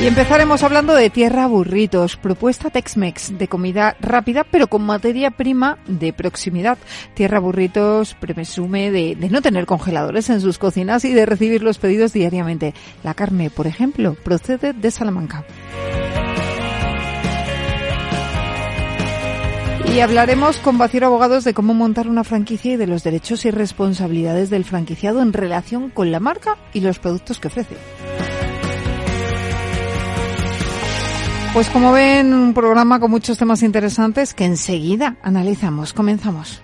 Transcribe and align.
Y 0.00 0.06
empezaremos 0.06 0.62
hablando 0.62 0.94
de 0.94 1.10
Tierra 1.10 1.48
Burritos, 1.48 2.16
propuesta 2.16 2.70
Tex-Mex 2.70 3.36
de 3.36 3.48
comida 3.48 3.96
rápida 3.98 4.44
pero 4.44 4.68
con 4.68 4.82
materia 4.82 5.32
prima 5.32 5.78
de 5.88 6.12
proximidad. 6.12 6.78
Tierra 7.14 7.40
Burritos 7.40 8.14
presume 8.14 8.92
de, 8.92 9.16
no 9.28 9.42
tener 9.42 9.66
congeladores 9.66 10.30
en 10.30 10.40
sus 10.40 10.56
cocinas 10.56 11.04
y 11.04 11.12
de 11.14 11.26
recibir 11.26 11.64
los 11.64 11.78
pedidos 11.78 12.12
diariamente. 12.12 12.74
La 13.02 13.14
carne, 13.14 13.50
por 13.50 13.66
ejemplo, 13.66 14.14
procede 14.14 14.72
de 14.72 14.90
Salamanca. 14.92 15.44
Y 19.92 19.98
hablaremos 19.98 20.58
con 20.58 20.78
Baciero 20.78 21.08
Abogados 21.08 21.42
de 21.42 21.54
cómo 21.54 21.74
montar 21.74 22.06
una 22.06 22.22
franquicia 22.22 22.74
y 22.74 22.76
de 22.76 22.86
los 22.86 23.02
derechos 23.02 23.44
y 23.46 23.50
responsabilidades 23.50 24.48
del 24.48 24.64
franquiciado 24.64 25.22
en 25.22 25.32
relación 25.32 25.90
con 25.90 26.12
la 26.12 26.20
marca 26.20 26.56
y 26.72 26.82
los 26.82 27.00
productos 27.00 27.40
que 27.40 27.48
ofrece. 27.48 27.74
Pues 31.58 31.70
como 31.70 31.90
ven, 31.90 32.32
un 32.34 32.54
programa 32.54 33.00
con 33.00 33.10
muchos 33.10 33.36
temas 33.36 33.64
interesantes 33.64 34.32
que 34.32 34.44
enseguida 34.44 35.16
analizamos. 35.24 35.92
Comenzamos. 35.92 36.62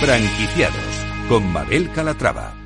Franquiciados 0.00 1.06
con 1.28 1.52
Mabel 1.52 1.92
Calatrava. 1.92 2.63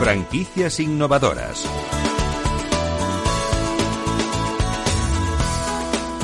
Franquicias 0.00 0.80
innovadoras. 0.80 1.68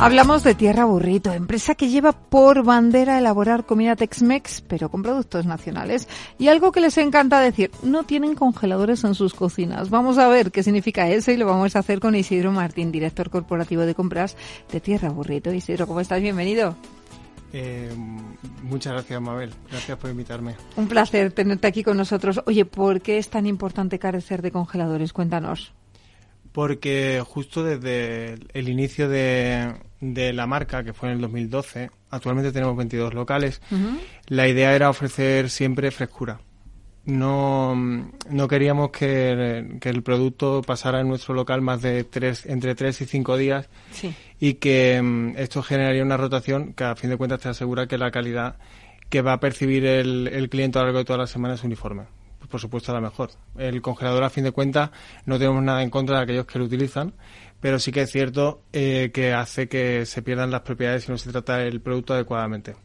Hablamos 0.00 0.42
de 0.44 0.54
Tierra 0.54 0.86
Burrito, 0.86 1.30
empresa 1.34 1.74
que 1.74 1.90
lleva 1.90 2.12
por 2.12 2.64
bandera 2.64 3.18
elaborar 3.18 3.66
comida 3.66 3.94
Tex-Mex, 3.94 4.62
pero 4.66 4.88
con 4.88 5.02
productos 5.02 5.44
nacionales. 5.44 6.08
Y 6.38 6.48
algo 6.48 6.72
que 6.72 6.80
les 6.80 6.96
encanta 6.96 7.38
decir, 7.38 7.70
no 7.82 8.04
tienen 8.04 8.34
congeladores 8.34 9.04
en 9.04 9.14
sus 9.14 9.34
cocinas. 9.34 9.90
Vamos 9.90 10.16
a 10.16 10.28
ver 10.28 10.52
qué 10.52 10.62
significa 10.62 11.10
eso 11.10 11.30
y 11.32 11.36
lo 11.36 11.44
vamos 11.44 11.76
a 11.76 11.80
hacer 11.80 12.00
con 12.00 12.14
Isidro 12.14 12.52
Martín, 12.52 12.90
director 12.90 13.28
corporativo 13.28 13.82
de 13.82 13.94
compras 13.94 14.38
de 14.72 14.80
Tierra 14.80 15.10
Burrito. 15.10 15.52
Isidro, 15.52 15.86
¿cómo 15.86 16.00
estás? 16.00 16.22
Bienvenido. 16.22 16.76
Eh, 17.58 17.90
muchas 18.64 18.92
gracias, 18.92 19.18
Mabel. 19.18 19.50
Gracias 19.70 19.96
por 19.96 20.10
invitarme. 20.10 20.56
Un 20.76 20.88
placer 20.88 21.32
tenerte 21.32 21.66
aquí 21.66 21.82
con 21.82 21.96
nosotros. 21.96 22.42
Oye, 22.44 22.66
¿por 22.66 23.00
qué 23.00 23.16
es 23.16 23.30
tan 23.30 23.46
importante 23.46 23.98
carecer 23.98 24.42
de 24.42 24.50
congeladores? 24.50 25.14
Cuéntanos. 25.14 25.72
Porque 26.52 27.22
justo 27.26 27.64
desde 27.64 28.34
el 28.52 28.68
inicio 28.68 29.08
de, 29.08 29.74
de 30.02 30.34
la 30.34 30.46
marca, 30.46 30.84
que 30.84 30.92
fue 30.92 31.08
en 31.08 31.14
el 31.14 31.20
2012, 31.22 31.90
actualmente 32.10 32.52
tenemos 32.52 32.76
22 32.76 33.14
locales, 33.14 33.62
uh 33.70 33.74
-huh. 33.74 33.98
la 34.26 34.48
idea 34.48 34.74
era 34.74 34.90
ofrecer 34.90 35.48
siempre 35.48 35.90
frescura. 35.90 36.40
No, 37.06 37.74
no 37.74 38.48
queríamos 38.48 38.90
que, 38.90 39.78
que, 39.80 39.88
el 39.88 40.02
producto 40.02 40.60
pasara 40.60 41.00
en 41.00 41.08
nuestro 41.08 41.34
local 41.34 41.62
más 41.62 41.80
de 41.80 42.02
tres, 42.02 42.44
entre 42.46 42.74
3 42.74 43.00
y 43.00 43.06
5 43.06 43.36
días 43.36 43.68
sí. 43.92 44.12
Y 44.38 44.54
que 44.54 44.98
um, 45.00 45.36
esto 45.36 45.62
generaría 45.62 46.02
una 46.02 46.16
rotación 46.16 46.72
que 46.72 46.84
a 46.84 46.96
fin 46.96 47.10
de 47.10 47.16
cuentas 47.16 47.40
te 47.40 47.48
asegura 47.48 47.86
que 47.86 47.98
la 47.98 48.10
calidad 48.10 48.56
que 49.08 49.22
va 49.22 49.34
a 49.34 49.40
percibir 49.40 49.84
el, 49.84 50.28
el 50.28 50.48
cliente 50.48 50.78
a 50.78 50.82
lo 50.82 50.86
largo 50.86 50.98
de 50.98 51.04
toda 51.04 51.18
la 51.20 51.26
semana 51.26 51.54
es 51.54 51.64
uniforme 51.64 52.04
por 52.46 52.60
supuesto 52.60 52.92
la 52.92 53.00
mejor. 53.00 53.30
El 53.56 53.82
congelador, 53.82 54.24
a 54.24 54.30
fin 54.30 54.44
de 54.44 54.52
cuentas, 54.52 54.90
no 55.24 55.38
tenemos 55.38 55.62
nada 55.62 55.82
en 55.82 55.90
contra 55.90 56.18
de 56.18 56.22
aquellos 56.22 56.46
que 56.46 56.58
lo 56.58 56.64
utilizan, 56.66 57.12
pero 57.60 57.78
sí 57.78 57.92
que 57.92 58.02
es 58.02 58.10
cierto 58.10 58.62
eh, 58.72 59.10
que 59.12 59.32
hace 59.32 59.68
que 59.68 60.06
se 60.06 60.22
pierdan 60.22 60.50
las 60.50 60.62
propiedades 60.62 61.04
si 61.04 61.12
no 61.12 61.18
se 61.18 61.30
trata 61.30 61.62
el 61.62 61.80
producto 61.80 62.14
adecuadamente. 62.14 62.76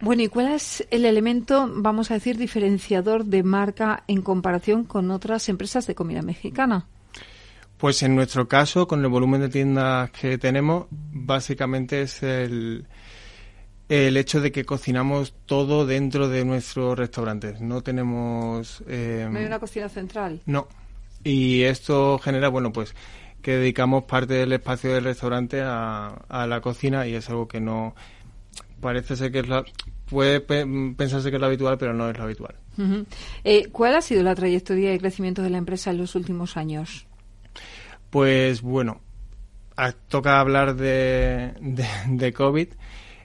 Bueno, 0.00 0.22
¿y 0.22 0.28
cuál 0.28 0.48
es 0.52 0.86
el 0.90 1.04
elemento, 1.04 1.70
vamos 1.72 2.10
a 2.10 2.14
decir, 2.14 2.36
diferenciador 2.36 3.24
de 3.24 3.42
marca 3.44 4.02
en 4.08 4.22
comparación 4.22 4.84
con 4.84 5.10
otras 5.10 5.48
empresas 5.48 5.86
de 5.86 5.94
comida 5.94 6.22
mexicana? 6.22 6.86
Pues 7.82 8.00
en 8.04 8.14
nuestro 8.14 8.46
caso, 8.46 8.86
con 8.86 9.00
el 9.02 9.08
volumen 9.08 9.40
de 9.40 9.48
tiendas 9.48 10.08
que 10.12 10.38
tenemos, 10.38 10.86
básicamente 10.90 12.02
es 12.02 12.22
el, 12.22 12.86
el 13.88 14.16
hecho 14.16 14.40
de 14.40 14.52
que 14.52 14.64
cocinamos 14.64 15.34
todo 15.46 15.84
dentro 15.84 16.28
de 16.28 16.44
nuestros 16.44 16.96
restaurantes. 16.96 17.60
No 17.60 17.82
tenemos... 17.82 18.84
Eh, 18.86 19.26
¿No 19.28 19.36
hay 19.40 19.46
una 19.46 19.58
cocina 19.58 19.88
central? 19.88 20.42
No. 20.46 20.68
Y 21.24 21.62
esto 21.62 22.20
genera, 22.20 22.50
bueno, 22.50 22.72
pues 22.72 22.94
que 23.42 23.56
dedicamos 23.56 24.04
parte 24.04 24.34
del 24.34 24.52
espacio 24.52 24.94
del 24.94 25.02
restaurante 25.02 25.60
a, 25.60 26.22
a 26.28 26.46
la 26.46 26.60
cocina 26.60 27.04
y 27.08 27.16
es 27.16 27.28
algo 27.30 27.48
que 27.48 27.60
no... 27.60 27.96
Parece 28.80 29.16
ser 29.16 29.32
que 29.32 29.40
es 29.40 29.48
la... 29.48 29.64
Puede 30.08 30.38
pe 30.38 30.64
pensarse 30.96 31.30
que 31.30 31.36
es 31.36 31.40
lo 31.40 31.48
habitual, 31.48 31.78
pero 31.78 31.92
no 31.94 32.08
es 32.08 32.16
lo 32.16 32.22
habitual. 32.22 32.54
Uh 32.78 32.82
-huh. 32.82 33.06
eh, 33.42 33.66
¿Cuál 33.72 33.96
ha 33.96 34.02
sido 34.02 34.22
la 34.22 34.36
trayectoria 34.36 34.92
de 34.92 35.00
crecimiento 35.00 35.42
de 35.42 35.50
la 35.50 35.58
empresa 35.58 35.90
en 35.90 35.98
los 35.98 36.14
últimos 36.14 36.56
años? 36.56 37.08
Pues 38.12 38.60
bueno, 38.60 39.00
toca 40.08 40.38
hablar 40.38 40.76
de, 40.76 41.54
de, 42.08 42.32
COVID. 42.34 42.68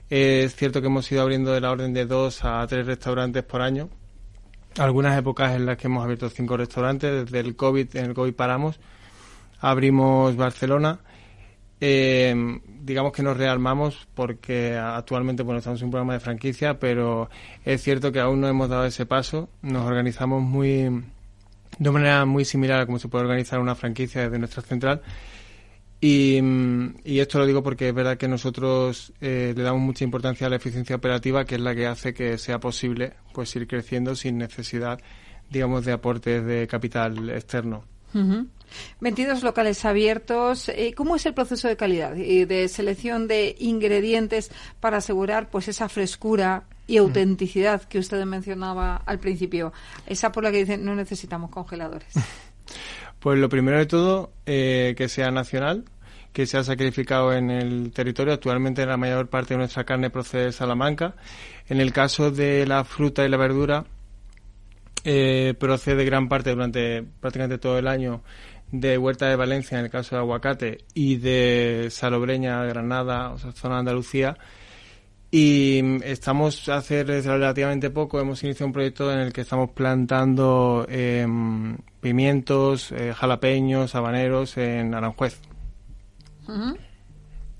Es 0.08 0.56
cierto 0.56 0.80
que 0.80 0.86
hemos 0.86 1.12
ido 1.12 1.20
abriendo 1.20 1.52
de 1.52 1.60
la 1.60 1.72
orden 1.72 1.92
de 1.92 2.06
dos 2.06 2.42
a 2.42 2.66
tres 2.66 2.86
restaurantes 2.86 3.42
por 3.42 3.60
año. 3.60 3.90
Algunas 4.78 5.18
épocas 5.18 5.54
en 5.54 5.66
las 5.66 5.76
que 5.76 5.88
hemos 5.88 6.02
abierto 6.02 6.30
cinco 6.30 6.56
restaurantes. 6.56 7.26
Desde 7.26 7.38
el 7.38 7.54
COVID, 7.54 7.96
en 7.96 8.04
el 8.06 8.14
COVID 8.14 8.32
paramos. 8.32 8.80
Abrimos 9.60 10.34
Barcelona. 10.36 11.00
Eh, 11.82 12.34
digamos 12.80 13.12
que 13.12 13.22
nos 13.22 13.36
rearmamos 13.36 14.08
porque 14.14 14.74
actualmente 14.74 15.42
bueno 15.42 15.58
estamos 15.58 15.82
en 15.82 15.88
un 15.88 15.90
programa 15.90 16.14
de 16.14 16.20
franquicia, 16.20 16.78
pero 16.80 17.28
es 17.62 17.82
cierto 17.82 18.10
que 18.10 18.20
aún 18.20 18.40
no 18.40 18.48
hemos 18.48 18.70
dado 18.70 18.86
ese 18.86 19.04
paso. 19.04 19.50
Nos 19.60 19.86
organizamos 19.86 20.42
muy 20.42 21.04
de 21.78 21.90
manera 21.90 22.24
muy 22.24 22.44
similar 22.44 22.80
a 22.80 22.86
cómo 22.86 22.98
se 22.98 23.08
puede 23.08 23.24
organizar 23.24 23.60
una 23.60 23.74
franquicia 23.74 24.22
desde 24.22 24.38
nuestra 24.38 24.62
central. 24.62 25.02
Y, 26.00 26.38
y, 27.04 27.18
esto 27.18 27.38
lo 27.38 27.46
digo 27.46 27.62
porque 27.62 27.88
es 27.88 27.94
verdad 27.94 28.16
que 28.16 28.28
nosotros 28.28 29.12
eh, 29.20 29.52
le 29.56 29.62
damos 29.64 29.82
mucha 29.82 30.04
importancia 30.04 30.46
a 30.46 30.50
la 30.50 30.56
eficiencia 30.56 30.94
operativa, 30.94 31.44
que 31.44 31.56
es 31.56 31.60
la 31.60 31.74
que 31.74 31.88
hace 31.88 32.14
que 32.14 32.38
sea 32.38 32.60
posible 32.60 33.14
pues 33.32 33.54
ir 33.56 33.66
creciendo 33.66 34.14
sin 34.14 34.38
necesidad, 34.38 35.00
digamos, 35.50 35.84
de 35.84 35.92
aportes 35.92 36.44
de 36.44 36.68
capital 36.68 37.30
externo. 37.30 37.84
Uh 38.14 38.18
-huh. 38.18 38.46
22 39.00 39.42
locales 39.42 39.84
abiertos. 39.84 40.68
Eh, 40.68 40.92
¿Cómo 40.96 41.16
es 41.16 41.26
el 41.26 41.34
proceso 41.34 41.66
de 41.66 41.76
calidad 41.76 42.14
y 42.14 42.44
de 42.44 42.68
selección 42.68 43.26
de 43.26 43.56
ingredientes 43.58 44.50
para 44.78 44.98
asegurar 44.98 45.50
pues 45.50 45.66
esa 45.66 45.88
frescura 45.88 46.64
y 46.88 46.96
autenticidad 46.96 47.82
que 47.84 48.00
usted 48.00 48.24
mencionaba 48.24 48.96
al 48.96 49.20
principio? 49.20 49.72
Esa 50.06 50.32
por 50.32 50.42
la 50.42 50.50
que 50.50 50.58
dicen 50.58 50.84
no 50.84 50.96
necesitamos 50.96 51.50
congeladores. 51.50 52.12
Pues 53.20 53.36
lo 53.40 53.48
primero 53.48 53.78
de 53.78 53.86
todo, 53.86 54.30
eh, 54.46 54.94
que 54.96 55.08
sea 55.08 55.32
nacional, 55.32 55.84
que 56.32 56.46
sea 56.46 56.62
sacrificado 56.62 57.32
en 57.32 57.50
el 57.50 57.90
territorio. 57.92 58.32
Actualmente 58.32 58.86
la 58.86 58.96
mayor 58.96 59.28
parte 59.28 59.54
de 59.54 59.58
nuestra 59.58 59.82
carne 59.82 60.08
procede 60.08 60.44
de 60.44 60.52
Salamanca. 60.52 61.16
En 61.68 61.80
el 61.80 61.92
caso 61.92 62.30
de 62.30 62.64
la 62.64 62.84
fruta 62.84 63.24
y 63.24 63.28
la 63.28 63.36
verdura, 63.36 63.86
eh, 65.04 65.54
procede 65.58 66.04
gran 66.04 66.28
parte 66.28 66.50
durante 66.50 67.02
prácticamente 67.02 67.58
todo 67.58 67.78
el 67.78 67.88
año 67.88 68.22
de 68.70 68.98
Huerta 68.98 69.26
de 69.26 69.36
Valencia, 69.36 69.78
en 69.78 69.86
el 69.86 69.90
caso 69.90 70.14
de 70.14 70.20
aguacate, 70.20 70.84
y 70.94 71.16
de 71.16 71.88
Salobreña, 71.90 72.62
Granada, 72.64 73.30
o 73.30 73.38
sea, 73.38 73.52
zona 73.52 73.74
de 73.76 73.80
Andalucía. 73.80 74.36
Y 75.30 76.02
estamos 76.04 76.68
hace 76.70 77.04
relativamente 77.04 77.90
poco, 77.90 78.18
hemos 78.18 78.42
iniciado 78.44 78.66
un 78.66 78.72
proyecto 78.72 79.12
en 79.12 79.18
el 79.18 79.32
que 79.32 79.42
estamos 79.42 79.70
plantando 79.70 80.86
eh, 80.88 81.26
pimientos, 82.00 82.92
eh, 82.92 83.12
jalapeños, 83.14 83.94
habaneros 83.94 84.56
en 84.56 84.94
Aranjuez. 84.94 85.38
Uh 86.46 86.52
-huh. 86.52 86.78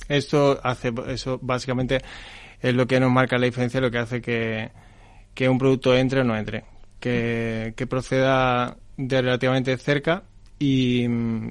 Esto 0.09 0.59
hace, 0.62 0.93
eso 1.09 1.38
básicamente 1.43 2.00
es 2.61 2.75
lo 2.75 2.87
que 2.87 2.99
nos 3.00 3.11
marca 3.12 3.37
la 3.38 3.44
diferencia, 3.47 3.81
lo 3.81 3.91
que 3.91 3.99
hace 3.99 4.23
que, 4.23 4.70
que 5.35 5.49
un 5.49 5.59
producto 5.59 5.94
entre 5.94 6.20
o 6.20 6.25
no 6.25 6.37
entre. 6.37 6.65
que, 7.00 7.75
que 7.76 7.87
proceda 7.87 8.76
de 8.97 9.23
relativamente 9.23 9.76
cerca 9.79 10.25
y, 10.59 11.06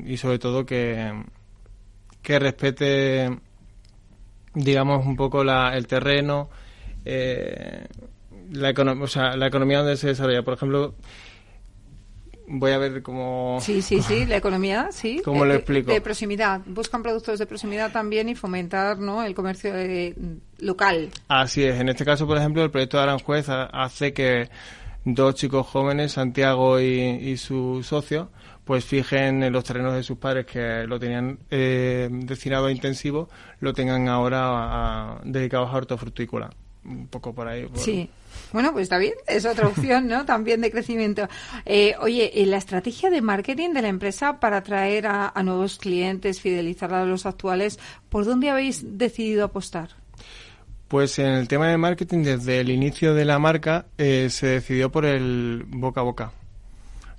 y 0.05 0.17
sobre 0.17 0.39
todo 0.39 0.65
que, 0.65 1.13
que 2.21 2.39
respete 2.39 3.39
digamos 4.57 5.05
un 5.05 5.15
poco 5.15 5.43
la, 5.43 5.75
el 5.77 5.85
terreno 5.87 6.49
eh, 7.05 7.85
la, 8.51 8.69
economía 8.69 9.03
o 9.03 9.07
sea, 9.07 9.35
la 9.37 9.47
economía 9.47 9.79
donde 9.79 9.97
se 9.97 10.07
desarrolla. 10.07 10.41
Por 10.43 10.55
ejemplo 10.55 10.95
voy 12.49 12.71
a 12.71 12.77
ver 12.77 13.01
cómo 13.01 13.57
sí 13.61 13.81
sí 13.81 14.01
sí 14.01 14.25
la 14.25 14.37
economía 14.37 14.87
sí. 14.91 15.21
Cómo 15.25 15.43
lo 15.45 15.53
Eh, 15.53 15.57
explico 15.57 15.91
de 15.91 15.99
proximidad. 16.01 16.61
Buscan 16.65 17.03
productos 17.03 17.39
de 17.39 17.45
proximidad 17.45 17.91
también 17.91 18.29
y 18.29 18.35
fomentar 18.35 18.99
no 18.99 19.23
el 19.23 19.35
comercio 19.35 19.75
eh, 19.75 20.15
local. 20.59 21.09
Así 21.27 21.63
es. 21.63 21.79
En 21.79 21.89
este 21.89 22.05
caso, 22.05 22.25
por 22.25 22.37
ejemplo, 22.37 22.63
el 22.63 22.71
proyecto 22.71 22.97
de 22.97 23.03
Aranjuez 23.03 23.49
ha- 23.49 23.65
hace 23.65 24.13
que 24.13 24.49
dos 25.15 25.35
chicos 25.35 25.65
jóvenes, 25.67 26.13
Santiago 26.13 26.79
y, 26.79 26.85
y 27.01 27.37
su 27.37 27.81
socio, 27.83 28.29
pues 28.65 28.83
fijen 28.85 29.43
en 29.43 29.53
los 29.53 29.63
terrenos 29.63 29.93
de 29.95 30.03
sus 30.03 30.17
padres 30.17 30.45
que 30.45 30.85
lo 30.85 30.99
tenían 30.99 31.39
eh, 31.49 32.09
destinado 32.11 32.65
a 32.65 32.71
intensivo, 32.71 33.29
lo 33.61 33.73
tengan 33.73 34.07
ahora 34.09 34.41
a- 34.43 35.13
a- 35.13 35.21
dedicados 35.23 35.69
a 35.69 35.77
hortofrutícola. 35.77 36.49
Un 36.83 37.07
poco 37.07 37.33
por 37.33 37.47
ahí. 37.47 37.67
Sí. 37.75 38.09
Bueno, 38.53 38.71
pues 38.71 38.83
está 38.83 38.97
bien, 38.97 39.13
es 39.27 39.45
otra 39.45 39.67
opción, 39.67 40.07
¿no? 40.07 40.25
También 40.25 40.61
de 40.61 40.71
crecimiento. 40.71 41.27
Eh, 41.65 41.95
oye, 41.99 42.31
¿y 42.33 42.45
la 42.45 42.57
estrategia 42.57 43.09
de 43.09 43.21
marketing 43.21 43.71
de 43.73 43.81
la 43.81 43.87
empresa 43.89 44.39
para 44.39 44.57
atraer 44.57 45.07
a, 45.07 45.31
a 45.33 45.43
nuevos 45.43 45.77
clientes, 45.79 46.39
fidelizar 46.39 46.93
a 46.93 47.03
los 47.05 47.25
actuales, 47.25 47.77
¿por 48.09 48.23
dónde 48.25 48.49
habéis 48.49 48.97
decidido 48.97 49.43
apostar? 49.45 49.89
Pues 50.87 51.19
en 51.19 51.27
el 51.27 51.47
tema 51.47 51.67
de 51.67 51.77
marketing, 51.77 52.23
desde 52.23 52.59
el 52.61 52.69
inicio 52.69 53.13
de 53.13 53.25
la 53.25 53.39
marca, 53.39 53.85
eh, 53.97 54.29
se 54.29 54.47
decidió 54.47 54.89
por 54.91 55.05
el 55.05 55.65
boca 55.67 56.01
a 56.01 56.03
boca. 56.03 56.31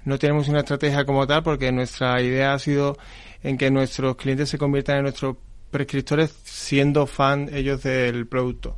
No 0.04 0.18
tenemos 0.18 0.48
una 0.48 0.60
estrategia 0.60 1.04
como 1.04 1.26
tal 1.26 1.42
porque 1.42 1.70
nuestra 1.70 2.20
idea 2.22 2.54
ha 2.54 2.58
sido 2.58 2.96
en 3.42 3.58
que 3.58 3.70
nuestros 3.70 4.16
clientes 4.16 4.48
se 4.48 4.56
conviertan 4.58 4.96
en 4.98 5.02
nuestros 5.02 5.36
prescriptores 5.70 6.34
siendo 6.44 7.06
fan 7.06 7.50
ellos 7.52 7.82
del 7.82 8.26
producto. 8.26 8.76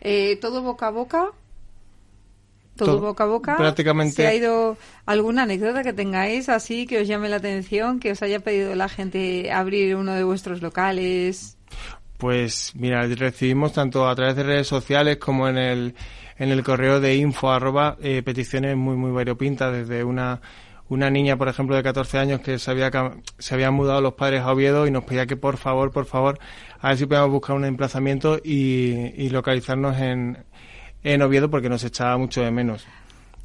Eh, 0.00 0.36
¿Todo 0.40 0.62
boca 0.62 0.88
a 0.88 0.90
boca? 0.90 1.28
¿Todo, 2.74 2.88
Todo. 2.96 3.00
boca 3.00 3.24
a 3.24 3.26
boca? 3.28 3.56
Prácticamente- 3.56 4.16
¿Se 4.22 4.26
ha 4.26 4.34
ido 4.34 4.76
alguna 5.06 5.44
anécdota 5.44 5.84
que 5.84 5.92
tengáis 5.92 6.48
así 6.48 6.86
que 6.86 7.00
os 7.02 7.06
llame 7.08 7.28
la 7.28 7.36
atención, 7.36 8.00
que 8.00 8.10
os 8.12 8.22
haya 8.22 8.40
pedido 8.40 8.74
la 8.74 8.88
gente 8.88 9.52
abrir 9.52 9.94
uno 9.94 10.14
de 10.14 10.24
vuestros 10.24 10.60
locales? 10.60 11.56
Pues 12.18 12.72
mira, 12.74 13.06
recibimos 13.06 13.72
tanto 13.72 14.08
a 14.08 14.14
través 14.16 14.36
de 14.36 14.42
redes 14.42 14.66
sociales 14.66 15.18
como 15.18 15.48
en 15.48 15.56
el, 15.56 15.94
en 16.36 16.50
el 16.50 16.64
correo 16.64 17.00
de 17.00 17.16
info 17.16 17.50
arroba, 17.50 17.96
eh, 18.02 18.22
peticiones 18.24 18.76
muy 18.76 18.96
muy 18.96 19.12
variopintas 19.12 19.72
desde 19.72 20.04
una 20.04 20.40
una 20.88 21.10
niña, 21.10 21.36
por 21.36 21.48
ejemplo, 21.48 21.76
de 21.76 21.82
14 21.82 22.18
años 22.18 22.40
que 22.40 22.58
se 22.58 22.70
había 22.70 22.90
se 23.38 23.54
habían 23.54 23.74
mudado 23.74 24.00
los 24.00 24.14
padres 24.14 24.40
a 24.42 24.52
Oviedo 24.52 24.86
y 24.86 24.90
nos 24.90 25.04
pedía 25.04 25.26
que 25.26 25.36
por 25.36 25.58
favor, 25.58 25.92
por 25.92 26.06
favor, 26.06 26.38
a 26.80 26.88
ver 26.88 26.98
si 26.98 27.06
podíamos 27.06 27.30
buscar 27.30 27.56
un 27.56 27.64
emplazamiento 27.64 28.38
y, 28.42 29.12
y 29.16 29.28
localizarnos 29.30 29.98
en, 29.98 30.44
en 31.02 31.22
Oviedo 31.22 31.50
porque 31.50 31.68
nos 31.68 31.84
echaba 31.84 32.16
mucho 32.18 32.42
de 32.42 32.50
menos. 32.50 32.86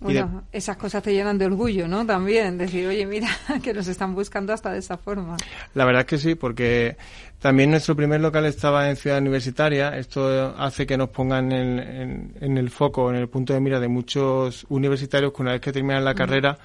De- 0.07 0.21
Bueno, 0.21 0.43
esas 0.51 0.77
cosas 0.77 1.01
te 1.03 1.13
llenan 1.13 1.37
de 1.37 1.45
orgullo, 1.45 1.87
¿no? 1.87 2.05
También 2.05 2.57
decir, 2.57 2.87
oye, 2.87 3.05
mira, 3.05 3.27
que 3.63 3.73
nos 3.73 3.87
están 3.87 4.13
buscando 4.15 4.53
hasta 4.53 4.71
de 4.71 4.79
esa 4.79 4.97
forma. 4.97 5.37
La 5.73 5.85
verdad 5.85 6.01
es 6.01 6.07
que 6.07 6.17
sí, 6.17 6.35
porque 6.35 6.97
también 7.39 7.71
nuestro 7.71 7.95
primer 7.95 8.21
local 8.21 8.45
estaba 8.45 8.89
en 8.89 8.95
Ciudad 8.95 9.19
Universitaria. 9.19 9.97
Esto 9.97 10.53
hace 10.57 10.85
que 10.85 10.97
nos 10.97 11.09
pongan 11.09 11.51
en, 11.51 11.79
en- 11.79 12.33
en 12.41 12.57
el 12.57 12.69
foco, 12.69 13.09
en 13.09 13.15
el 13.17 13.27
punto 13.29 13.53
de 13.53 13.59
mira 13.59 13.79
de 13.79 13.87
muchos 13.87 14.65
universitarios 14.69 15.33
que 15.33 15.41
una 15.41 15.51
vez 15.53 15.61
que 15.61 15.71
terminan 15.71 16.03
la 16.05 16.13
carrera 16.15 16.57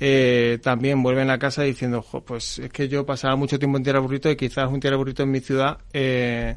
eh, 0.00 0.58
también 0.62 1.02
vuelven 1.02 1.30
a 1.30 1.38
casa 1.38 1.62
diciendo, 1.62 2.02
"Jo, 2.02 2.20
pues 2.22 2.58
es 2.58 2.70
que 2.70 2.88
yo 2.88 3.06
pasaba 3.06 3.36
mucho 3.36 3.58
tiempo 3.58 3.76
en 3.78 3.84
Tierra 3.84 4.00
Burrito 4.00 4.28
y 4.30 4.36
quizás 4.36 4.68
un 4.70 4.80
Tierra 4.80 4.96
Burrito 4.96 5.22
en 5.22 5.30
mi 5.30 5.40
ciudad 5.40 5.78
eh, 5.92 6.56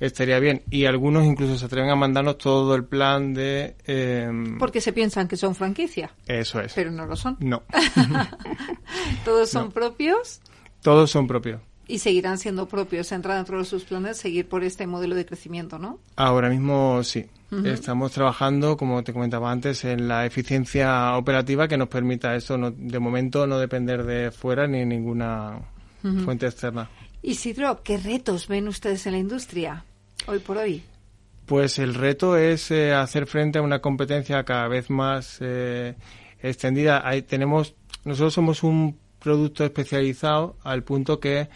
estaría 0.00 0.38
bien. 0.40 0.62
Y 0.70 0.84
algunos 0.86 1.24
incluso 1.24 1.56
se 1.58 1.64
atreven 1.66 1.90
a 1.90 1.96
mandarnos 1.96 2.38
todo 2.38 2.74
el 2.74 2.84
plan 2.84 3.34
de... 3.34 3.76
eh, 3.86 4.30
Porque 4.58 4.80
se 4.80 4.92
piensan 4.92 5.28
que 5.28 5.36
son 5.36 5.54
franquicia, 5.54 6.10
eso 6.26 6.60
es. 6.60 6.72
pero 6.74 6.90
no 6.90 7.06
lo 7.06 7.16
son. 7.16 7.36
No, 7.40 7.62
Todos 9.24 9.50
son 9.50 9.64
No. 9.66 9.70
propios 9.70 10.40
todos 10.82 11.10
son 11.10 11.26
propios. 11.26 11.60
y 11.88 11.98
seguirán 11.98 12.36
siendo 12.38 12.66
propios. 12.68 13.10
Entra 13.12 13.36
dentro 13.36 13.58
de 13.58 13.64
sus 13.64 13.84
planes 13.84 14.18
seguir 14.18 14.46
por 14.48 14.62
este 14.64 14.86
modelo 14.86 15.14
de 15.14 15.24
crecimiento, 15.24 15.78
¿no? 15.78 15.98
Ahora 16.16 16.48
mismo 16.50 17.02
sí. 17.02 17.24
Estamos 17.64 18.10
trabajando, 18.10 18.76
como 18.76 19.04
te 19.04 19.12
comentaba 19.12 19.50
antes, 19.52 19.84
en 19.84 20.08
la 20.08 20.26
eficiencia 20.26 21.16
operativa 21.16 21.68
que 21.68 21.76
nos 21.76 21.86
permita 21.88 22.34
eso, 22.34 22.58
no- 22.58 22.72
de 22.72 22.98
momento 22.98 23.46
no 23.46 23.58
depender 23.58 24.02
de 24.04 24.32
fuera 24.32 24.66
ni 24.66 24.84
ninguna 24.84 25.60
fuente 26.24 26.46
externa. 26.46 26.90
Isidro, 27.24 27.82
¿qué 27.82 27.96
retos 27.96 28.48
ven 28.48 28.68
ustedes 28.68 29.06
en 29.06 29.12
la 29.12 29.18
industria 29.18 29.82
hoy 30.26 30.40
por 30.40 30.58
hoy? 30.58 30.82
Pues 31.46 31.78
el 31.78 31.94
reto 31.94 32.36
es 32.36 32.70
eh, 32.70 32.92
hacer 32.92 33.26
frente 33.26 33.58
a 33.58 33.62
una 33.62 33.80
competencia 33.80 34.44
cada 34.44 34.68
vez 34.68 34.90
más 34.90 35.38
eh, 35.40 35.94
extendida. 36.42 37.06
Ahí 37.08 37.22
tenemos, 37.22 37.74
nosotros 38.04 38.34
somos 38.34 38.62
un 38.62 38.98
producto 39.18 39.64
especializado 39.64 40.58
al 40.62 40.84
punto 40.84 41.18
que 41.18 41.48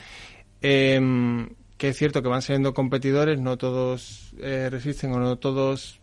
em, 0.63 1.51
que 1.77 1.89
es 1.89 1.97
cierto 1.99 2.23
que 2.23 2.29
van 2.29 2.43
siendo 2.43 2.73
competidores, 2.73 3.39
no 3.39 3.59
todos 3.59 4.33
eh, 4.39 4.69
resisten 4.71 5.13
o 5.13 5.21
no 5.21 5.37
todos 5.37 6.01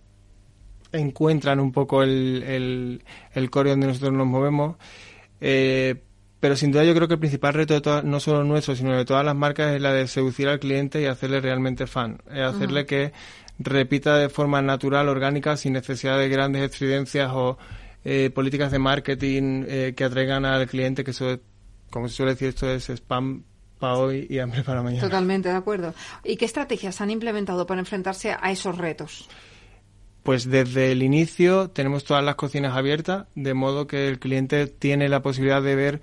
encuentran 0.92 1.60
un 1.60 1.72
poco 1.72 2.04
el, 2.04 2.44
el, 2.44 3.04
el 3.34 3.50
core 3.50 3.72
donde 3.72 3.88
nosotros 3.88 4.14
nos 4.14 4.28
movemos. 4.28 4.78
Pero 6.46 6.56
sin 6.56 6.72
duda 6.72 6.84
yo 6.84 6.94
creo 6.94 7.08
que 7.08 7.16
el 7.16 7.20
principal 7.20 7.56
reto 7.56 7.74
de 7.74 7.82
todas, 7.82 8.04
no 8.04 8.20
solo 8.20 8.44
nuestro, 8.44 8.76
sino 8.76 8.96
de 8.96 9.04
todas 9.04 9.26
las 9.26 9.36
marcas 9.36 9.74
es 9.74 9.82
la 9.82 9.92
de 9.92 10.06
seducir 10.06 10.48
al 10.48 10.60
cliente 10.60 11.02
y 11.02 11.06
hacerle 11.06 11.42
realmente 11.42 11.88
fan. 11.88 12.22
Eh, 12.30 12.44
hacerle 12.44 12.86
que 12.86 13.14
repita 13.58 14.16
de 14.18 14.30
forma 14.30 14.62
natural, 14.62 15.10
orgánica, 15.10 15.58
sin 15.58 15.74
necesidad 15.74 16.20
de 16.20 16.30
grandes 16.30 16.62
estridencias 16.62 17.32
o 17.34 17.58
eh, 18.04 18.30
políticas 18.30 18.72
de 18.72 18.78
marketing 18.78 19.64
eh, 19.68 19.94
que 19.98 20.04
atraigan 20.04 20.46
al 20.46 20.68
cliente, 20.68 21.04
que 21.04 21.10
eso, 21.10 21.40
como 21.90 22.10
se 22.10 22.14
suele 22.14 22.34
decir, 22.34 22.50
esto 22.50 22.70
es 22.70 22.92
spam 22.92 23.44
para 23.80 23.96
hoy 23.96 24.28
y 24.30 24.38
hambre 24.38 24.62
para 24.62 24.84
mañana. 24.84 25.02
Totalmente 25.02 25.50
de 25.50 25.56
acuerdo. 25.56 25.96
¿Y 26.24 26.38
qué 26.38 26.46
estrategias 26.46 27.02
han 27.02 27.10
implementado 27.10 27.66
para 27.66 27.80
enfrentarse 27.80 28.38
a 28.40 28.52
esos 28.52 28.78
retos? 28.78 29.28
Pues 30.22 30.48
desde 30.48 30.92
el 30.92 31.02
inicio 31.02 31.72
tenemos 31.72 32.04
todas 32.04 32.24
las 32.24 32.36
cocinas 32.36 32.76
abiertas, 32.76 33.26
de 33.34 33.56
modo 33.56 33.88
que 33.88 34.08
el 34.08 34.20
cliente 34.20 34.68
tiene 34.68 35.10
la 35.10 35.24
posibilidad 35.24 35.64
de 35.64 35.76
ver 35.76 36.02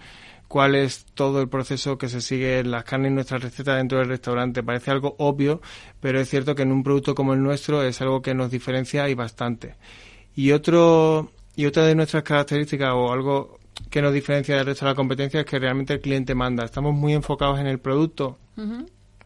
cuál 0.53 0.75
es 0.75 1.07
todo 1.15 1.41
el 1.41 1.49
proceso 1.49 1.97
que 1.97 2.11
se 2.11 2.21
sigue 2.21 2.59
en 2.59 2.71
las 2.71 2.85
carnes 2.85 3.11
y 3.11 3.15
nuestras 3.15 3.43
recetas 3.43 3.79
dentro 3.79 4.01
del 4.01 4.09
restaurante. 4.09 4.63
Parece 4.63 4.91
algo 4.91 5.17
obvio, 5.19 5.63
pero 5.99 6.21
es 6.21 6.29
cierto 6.29 6.55
que 6.55 6.61
en 6.61 6.73
un 6.73 6.83
producto 6.83 7.15
como 7.15 7.33
el 7.33 7.43
nuestro 7.43 7.83
es 7.83 8.03
algo 8.03 8.21
que 8.21 8.35
nos 8.35 8.51
diferencia 8.51 9.09
y 9.09 9.15
bastante. 9.15 9.77
Y 10.37 10.53
otro 10.53 11.33
y 11.57 11.65
otra 11.65 11.87
de 11.87 11.95
nuestras 11.95 12.23
características 12.23 12.91
o 12.93 13.11
algo 13.11 13.61
que 13.89 14.03
nos 14.03 14.13
diferencia 14.13 14.55
del 14.55 14.67
resto 14.67 14.85
de 14.85 14.91
la 14.91 14.95
competencia 14.95 15.41
es 15.41 15.47
que 15.47 15.59
realmente 15.59 15.95
el 15.95 16.01
cliente 16.03 16.35
manda. 16.35 16.67
Estamos 16.67 16.95
muy 16.95 17.15
enfocados 17.15 17.59
en 17.59 17.67
el 17.67 17.79
producto 17.79 18.37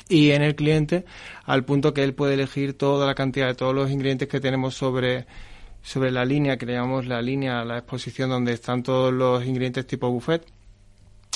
y 0.09 0.31
en 0.31 0.43
el 0.43 0.55
cliente 0.55 1.07
al 1.43 1.65
punto 1.65 1.93
que 1.93 2.05
él 2.05 2.15
puede 2.15 2.35
elegir 2.35 2.79
toda 2.79 3.05
la 3.05 3.17
cantidad 3.17 3.49
de 3.49 3.57
todos 3.57 3.75
los 3.75 3.91
ingredientes 3.91 4.29
que 4.29 4.39
tenemos 4.39 4.77
sobre 4.77 5.27
sobre 5.83 6.13
la 6.13 6.25
línea 6.25 6.57
que 6.57 6.67
llamamos 6.67 7.07
la 7.07 7.21
línea 7.21 7.65
la 7.65 7.79
exposición 7.79 8.31
donde 8.31 8.53
están 8.53 8.85
todos 8.85 9.13
los 9.13 9.45
ingredientes 9.45 9.89
tipo 9.89 10.09
buffet 10.09 10.56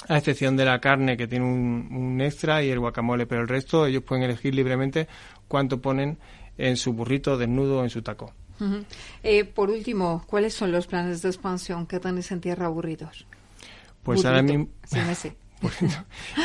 a 0.09 0.17
excepción 0.19 0.57
de 0.57 0.65
la 0.65 0.81
carne 0.81 1.17
que 1.17 1.27
tiene 1.29 1.45
un, 1.45 1.89
un 1.93 2.21
extra 2.21 2.63
y 2.63 2.71
el 2.71 2.79
guacamole 2.81 3.27
pero 3.27 3.43
el 3.43 3.49
resto 3.49 3.87
ellos 3.87 4.03
pueden 4.03 4.25
elegir 4.25 4.55
libremente 4.55 5.07
cuánto 5.47 5.81
ponen 5.81 6.19
en 6.59 6.77
su 6.77 6.93
burrito 6.93 7.37
desnudo 7.39 7.81
o 7.81 7.85
en 7.85 7.91
su 7.91 8.03
taco. 8.03 8.33
Eh, 9.23 9.45
por 9.47 9.71
último, 9.71 10.23
¿cuáles 10.27 10.53
son 10.53 10.71
los 10.71 10.87
planes 10.87 11.23
de 11.23 11.29
expansión 11.31 11.87
que 11.87 11.99
tenéis 11.99 12.31
en 12.33 12.41
Tierra 12.43 12.67
Aburridos? 12.67 13.27
pues 14.03 14.25
ahora 14.25 14.43
mismo 14.43 14.69
sin 14.85 15.01
ese. 15.11 15.37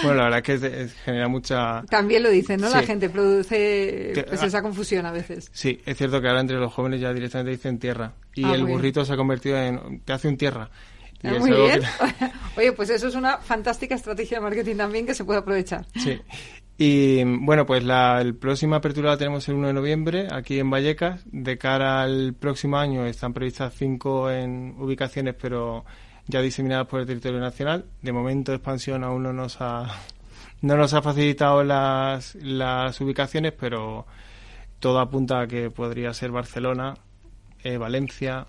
bueno 0.03 0.15
la 0.15 0.23
verdad 0.25 0.43
que 0.43 0.53
es- 0.55 0.63
es- 0.63 0.93
genera 1.05 1.27
mucha 1.29 1.83
También 1.89 2.21
lo 2.23 2.29
dicen, 2.29 2.59
¿no? 2.59 2.69
La 2.69 2.81
Sí. 2.81 2.87
gente 2.87 3.09
produce 3.09 4.11
Que- 4.13 4.25
pues, 4.27 4.41
ah. 4.43 4.45
esa 4.45 4.61
confusión 4.61 5.05
a 5.05 5.11
veces. 5.11 5.49
Sí, 5.53 5.81
es 5.85 5.97
cierto 5.97 6.21
que 6.21 6.27
ahora 6.27 6.41
entre 6.41 6.57
los 6.57 6.73
jóvenes 6.73 6.99
ya 7.01 7.13
directamente 7.13 7.51
dicen 7.51 7.79
tierra. 7.79 8.13
Y 8.33 8.43
Ah, 8.43 8.53
el 8.55 8.63
bien. 8.65 8.75
burrito 8.77 9.03
se 9.05 9.13
ha 9.13 9.17
convertido 9.17 9.57
en. 9.57 10.01
te 10.01 10.11
hace 10.13 10.27
un 10.27 10.35
tierra. 10.37 10.69
Y 11.25 11.35
Ah, 11.35 11.39
Muy 11.39 11.51
bien. 11.51 11.81
que- 11.81 12.31
Oye, 12.61 12.71
pues 12.73 12.89
eso 12.89 13.07
es 13.07 13.15
una 13.15 13.37
fantástica 13.39 13.95
estrategia 13.95 14.37
de 14.37 14.43
marketing 14.43 14.75
también 14.75 15.05
que 15.05 15.13
se 15.13 15.23
puede 15.25 15.39
aprovechar. 15.39 15.85
sí. 15.95 16.19
Y 16.77 17.23
bueno, 17.23 17.65
pues 17.65 17.85
la 17.85 18.19
el 18.19 18.35
próxima 18.35 18.75
apertura 18.75 19.11
la 19.11 19.17
tenemos 19.17 19.47
el 19.47 19.55
1 19.55 19.67
de 19.67 19.73
noviembre 19.73 20.27
aquí 20.29 20.59
en 20.59 20.69
Vallecas. 20.69 21.21
De 21.25 21.57
cara 21.57 22.01
al 22.01 22.33
próximo 22.33 22.75
año 22.77 23.05
están 23.05 23.31
previstas 23.33 23.73
cinco 23.77 24.29
en 24.29 24.75
ubicaciones, 24.77 25.35
pero 25.41 25.85
ya 26.27 26.41
diseminadas 26.41 26.87
por 26.87 26.99
el 26.99 27.05
territorio 27.07 27.39
nacional. 27.39 27.85
De 28.01 28.11
momento, 28.11 28.53
expansión 28.53 29.05
aún 29.05 29.23
no 29.23 29.31
nos 29.31 29.55
ha, 29.61 29.85
no 30.61 30.75
nos 30.75 30.93
ha 30.93 31.01
facilitado 31.01 31.63
las, 31.63 32.35
las 32.35 32.99
ubicaciones, 32.99 33.53
pero 33.53 34.05
todo 34.81 34.99
apunta 34.99 35.39
a 35.39 35.47
que 35.47 35.71
podría 35.71 36.13
ser 36.13 36.31
Barcelona, 36.31 36.95
eh, 37.63 37.77
Valencia, 37.77 38.47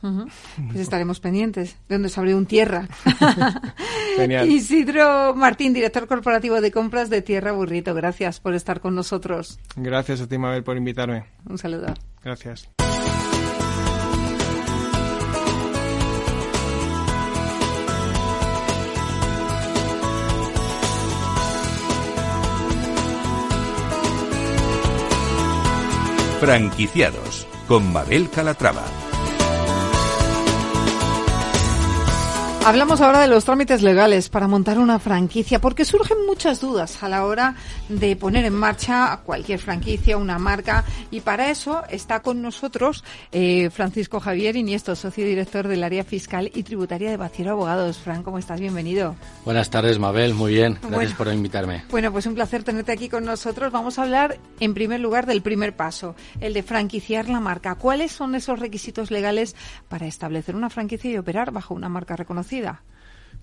Pues 0.00 0.76
estaremos 0.76 1.20
pendientes 1.20 1.76
de 1.88 1.96
donde 1.96 2.08
se 2.08 2.20
abrió 2.20 2.36
un 2.36 2.46
tierra. 2.46 2.88
Genial. 4.16 4.48
Isidro 4.50 5.34
Martín, 5.34 5.72
director 5.72 6.06
corporativo 6.06 6.60
de 6.60 6.70
compras 6.70 7.10
de 7.10 7.22
Tierra 7.22 7.52
Burrito. 7.52 7.94
Gracias 7.94 8.40
por 8.40 8.54
estar 8.54 8.80
con 8.80 8.94
nosotros. 8.94 9.58
Gracias 9.76 10.20
a 10.20 10.28
ti, 10.28 10.38
Mabel, 10.38 10.62
por 10.62 10.76
invitarme. 10.76 11.26
Un 11.48 11.58
saludo. 11.58 11.94
Gracias. 12.22 12.68
Franquiciados 26.40 27.48
con 27.66 27.92
Mabel 27.92 28.30
Calatrava. 28.30 28.84
Hablamos 32.68 33.00
ahora 33.00 33.20
de 33.20 33.28
los 33.28 33.46
trámites 33.46 33.80
legales 33.80 34.28
para 34.28 34.46
montar 34.46 34.78
una 34.78 34.98
franquicia, 34.98 35.58
porque 35.58 35.86
surgen 35.86 36.18
muchas 36.26 36.60
dudas 36.60 37.02
a 37.02 37.08
la 37.08 37.24
hora 37.24 37.54
de 37.88 38.14
poner 38.14 38.44
en 38.44 38.52
marcha 38.52 39.20
cualquier 39.24 39.58
franquicia, 39.58 40.18
una 40.18 40.38
marca, 40.38 40.84
y 41.10 41.20
para 41.20 41.48
eso 41.48 41.82
está 41.88 42.20
con 42.20 42.42
nosotros 42.42 43.04
eh, 43.32 43.70
Francisco 43.70 44.20
Javier 44.20 44.54
Iniesto, 44.54 44.94
socio 44.96 45.24
director 45.24 45.66
del 45.66 45.82
área 45.82 46.04
fiscal 46.04 46.50
y 46.54 46.62
tributaria 46.62 47.08
de 47.08 47.16
Baciero 47.16 47.52
Abogados. 47.52 47.96
Fran, 47.96 48.22
¿cómo 48.22 48.36
estás? 48.36 48.60
Bienvenido. 48.60 49.16
Buenas 49.46 49.70
tardes, 49.70 49.98
Mabel. 49.98 50.34
Muy 50.34 50.52
bien. 50.52 50.74
Gracias 50.74 50.94
Bueno. 50.94 51.14
por 51.16 51.32
invitarme. 51.32 51.84
Bueno, 51.90 52.12
pues 52.12 52.26
un 52.26 52.34
placer 52.34 52.64
tenerte 52.64 52.92
aquí 52.92 53.08
con 53.08 53.24
nosotros. 53.24 53.72
Vamos 53.72 53.98
a 53.98 54.02
hablar, 54.02 54.38
en 54.60 54.74
primer 54.74 55.00
lugar, 55.00 55.24
del 55.24 55.40
primer 55.40 55.74
paso, 55.74 56.14
el 56.40 56.52
de 56.52 56.62
franquiciar 56.62 57.30
la 57.30 57.40
marca. 57.40 57.76
¿Cuáles 57.76 58.12
son 58.12 58.34
esos 58.34 58.58
requisitos 58.58 59.10
legales 59.10 59.56
para 59.88 60.06
establecer 60.06 60.54
una 60.54 60.68
franquicia 60.68 61.10
y 61.10 61.16
operar 61.16 61.50
bajo 61.50 61.72
una 61.72 61.88
marca 61.88 62.14
reconocida? 62.14 62.57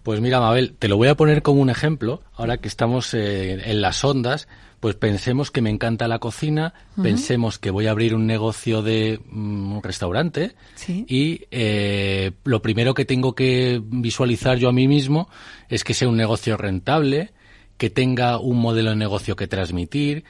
Pues 0.03 0.21
mira, 0.21 0.39
Mabel, 0.39 0.75
te 0.77 0.87
lo 0.87 0.97
voy 0.97 1.07
a 1.07 1.15
poner 1.15 1.41
como 1.41 1.61
un 1.61 1.69
ejemplo. 1.69 2.21
Ahora 2.35 2.57
que 2.57 2.67
estamos 2.67 3.13
eh, 3.15 3.71
en 3.71 3.81
las 3.81 4.03
ondas, 4.03 4.47
pues 4.79 4.95
pensemos 4.95 5.49
que 5.49 5.61
me 5.61 5.71
encanta 5.71 6.07
la 6.07 6.19
cocina, 6.19 6.75
pensemos 7.01 7.57
que 7.57 7.71
voy 7.71 7.87
a 7.87 7.91
abrir 7.91 8.13
un 8.13 8.27
negocio 8.27 8.83
de 8.83 9.19
mm, 9.31 9.77
un 9.77 9.81
restaurante 9.81 10.53
Sí. 10.75 11.05
y 11.09 11.45
eh, 11.49 12.33
lo 12.43 12.61
primero 12.61 12.93
que 12.93 13.03
tengo 13.03 13.33
que 13.33 13.81
visualizar 13.83 14.59
yo 14.59 14.69
a 14.69 14.73
mí 14.73 14.87
mismo 14.87 15.27
es 15.69 15.83
que 15.83 15.95
sea 15.95 16.07
un 16.07 16.17
negocio 16.17 16.55
rentable, 16.55 17.31
que 17.77 17.89
tenga 17.89 18.37
un 18.37 18.59
modelo 18.59 18.91
de 18.91 18.97
negocio 18.97 19.35
que 19.35 19.47
transmitir, 19.47 20.23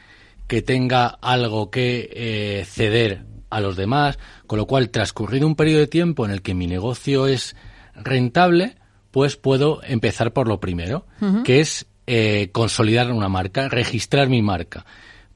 que 0.47 0.61
tenga 0.61 1.07
algo 1.07 1.69
que 1.69 2.09
eh, 2.13 2.65
ceder 2.65 3.25
a 3.49 3.59
los 3.59 3.75
demás, 3.75 4.19
con 4.47 4.57
lo 4.57 4.67
cual 4.67 4.89
transcurrido 4.89 5.47
un 5.47 5.55
periodo 5.55 5.79
de 5.81 5.87
tiempo 5.87 6.23
en 6.23 6.31
el 6.31 6.41
que 6.41 6.53
mi 6.53 6.67
negocio 6.67 7.27
es 7.27 7.57
rentable, 7.95 8.75
pues 9.11 9.37
puedo 9.37 9.81
empezar 9.83 10.33
por 10.33 10.47
lo 10.47 10.59
primero, 10.59 11.05
que 11.43 11.59
es 11.59 11.85
eh, 12.07 12.49
consolidar 12.51 13.11
una 13.11 13.29
marca, 13.29 13.69
registrar 13.69 14.29
mi 14.29 14.41
marca. 14.41 14.85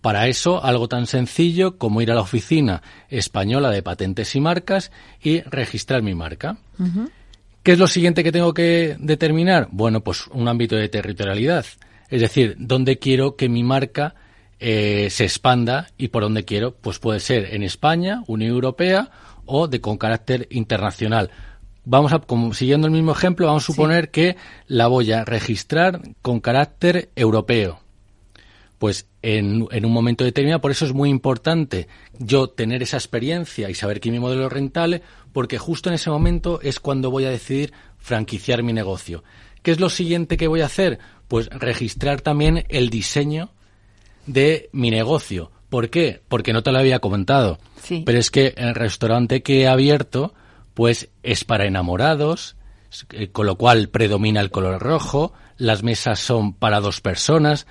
Para 0.01 0.27
eso, 0.27 0.63
algo 0.63 0.87
tan 0.87 1.07
sencillo 1.07 1.77
como 1.77 2.01
ir 2.01 2.11
a 2.11 2.15
la 2.15 2.21
oficina 2.21 2.81
española 3.09 3.69
de 3.69 3.83
patentes 3.83 4.35
y 4.35 4.39
marcas 4.39 4.91
y 5.21 5.41
registrar 5.41 6.01
mi 6.03 6.15
marca. 6.15 6.57
¿Qué 7.63 7.73
es 7.73 7.79
lo 7.79 7.87
siguiente 7.87 8.23
que 8.23 8.31
tengo 8.31 8.53
que 8.53 8.95
determinar? 8.99 9.67
Bueno, 9.71 10.01
pues 10.01 10.27
un 10.27 10.47
ámbito 10.47 10.77
de 10.77 10.87
territorialidad. 10.87 11.65
Es 12.09 12.21
decir, 12.21 12.55
dónde 12.57 12.97
quiero 12.97 13.35
que 13.35 13.49
mi 13.49 13.63
marca 13.63 14.15
eh, 14.59 15.09
se 15.09 15.25
expanda 15.25 15.87
y 15.97 16.09
por 16.09 16.23
dónde 16.23 16.45
quiero. 16.45 16.75
Pues 16.75 16.99
puede 16.99 17.19
ser 17.19 17.53
en 17.53 17.63
España, 17.63 18.23
Unión 18.27 18.51
Europea 18.51 19.11
o 19.45 19.67
de 19.67 19.81
con 19.81 19.97
carácter 19.97 20.47
internacional. 20.51 21.29
Vamos 21.89 22.13
a, 22.13 22.19
como 22.19 22.53
siguiendo 22.53 22.85
el 22.85 22.93
mismo 22.93 23.11
ejemplo, 23.11 23.47
vamos 23.47 23.63
a 23.63 23.65
suponer 23.65 24.11
que 24.11 24.37
la 24.67 24.85
voy 24.85 25.11
a 25.11 25.25
registrar 25.25 26.01
con 26.21 26.39
carácter 26.39 27.09
europeo 27.15 27.79
pues 28.77 29.07
en, 29.23 29.67
en, 29.71 29.85
un 29.85 29.91
momento 29.91 30.23
determinado. 30.23 30.61
Por 30.61 30.69
eso 30.69 30.85
es 30.85 30.93
muy 30.93 31.09
importante 31.09 31.87
yo 32.19 32.47
tener 32.47 32.83
esa 32.83 32.97
experiencia 32.97 33.71
y 33.71 33.73
saber 33.73 33.99
que 33.99 34.11
mi 34.11 34.19
modelo 34.19 34.45
es 34.45 34.53
rentable, 34.53 35.01
porque 35.33 35.57
justo 35.57 35.89
en 35.89 35.95
ese 35.95 36.11
momento 36.11 36.61
es 36.61 36.79
cuando 36.79 37.09
voy 37.09 37.25
a 37.25 37.29
decidir 37.31 37.73
franquiciar 37.97 38.61
mi 38.61 38.71
negocio. 38.71 39.23
¿Qué 39.63 39.71
es 39.71 39.79
lo 39.79 39.89
siguiente 39.89 40.37
que 40.37 40.47
voy 40.47 40.61
a 40.61 40.67
hacer? 40.67 40.99
Pues 41.27 41.49
registrar 41.49 42.21
también 42.21 42.65
el 42.69 42.91
diseño 42.91 43.49
de 44.27 44.69
mi 44.73 44.91
negocio. 44.91 45.51
¿Por 45.69 45.89
qué? 45.89 46.21
Porque 46.27 46.53
no 46.53 46.61
te 46.61 46.71
lo 46.71 46.77
había 46.77 46.99
comentado. 46.99 47.57
Sí. 47.81 48.03
Pero 48.05 48.19
es 48.19 48.29
que 48.29 48.53
el 48.57 48.75
restaurante 48.75 49.41
que 49.41 49.61
he 49.61 49.67
abierto, 49.67 50.35
pues 50.79 51.09
es 51.23 51.43
para 51.43 51.65
enamorados, 51.65 52.55
eh, 53.11 53.27
con 53.33 53.45
lo 53.45 53.57
cual 53.57 53.89
predomina 53.89 54.39
el 54.39 54.49
color 54.49 54.81
rojo, 54.81 55.33
las 55.57 55.83
mesas 55.83 56.21
son 56.21 56.53
para 56.53 56.79
dos 56.79 57.01
personas, 57.01 57.67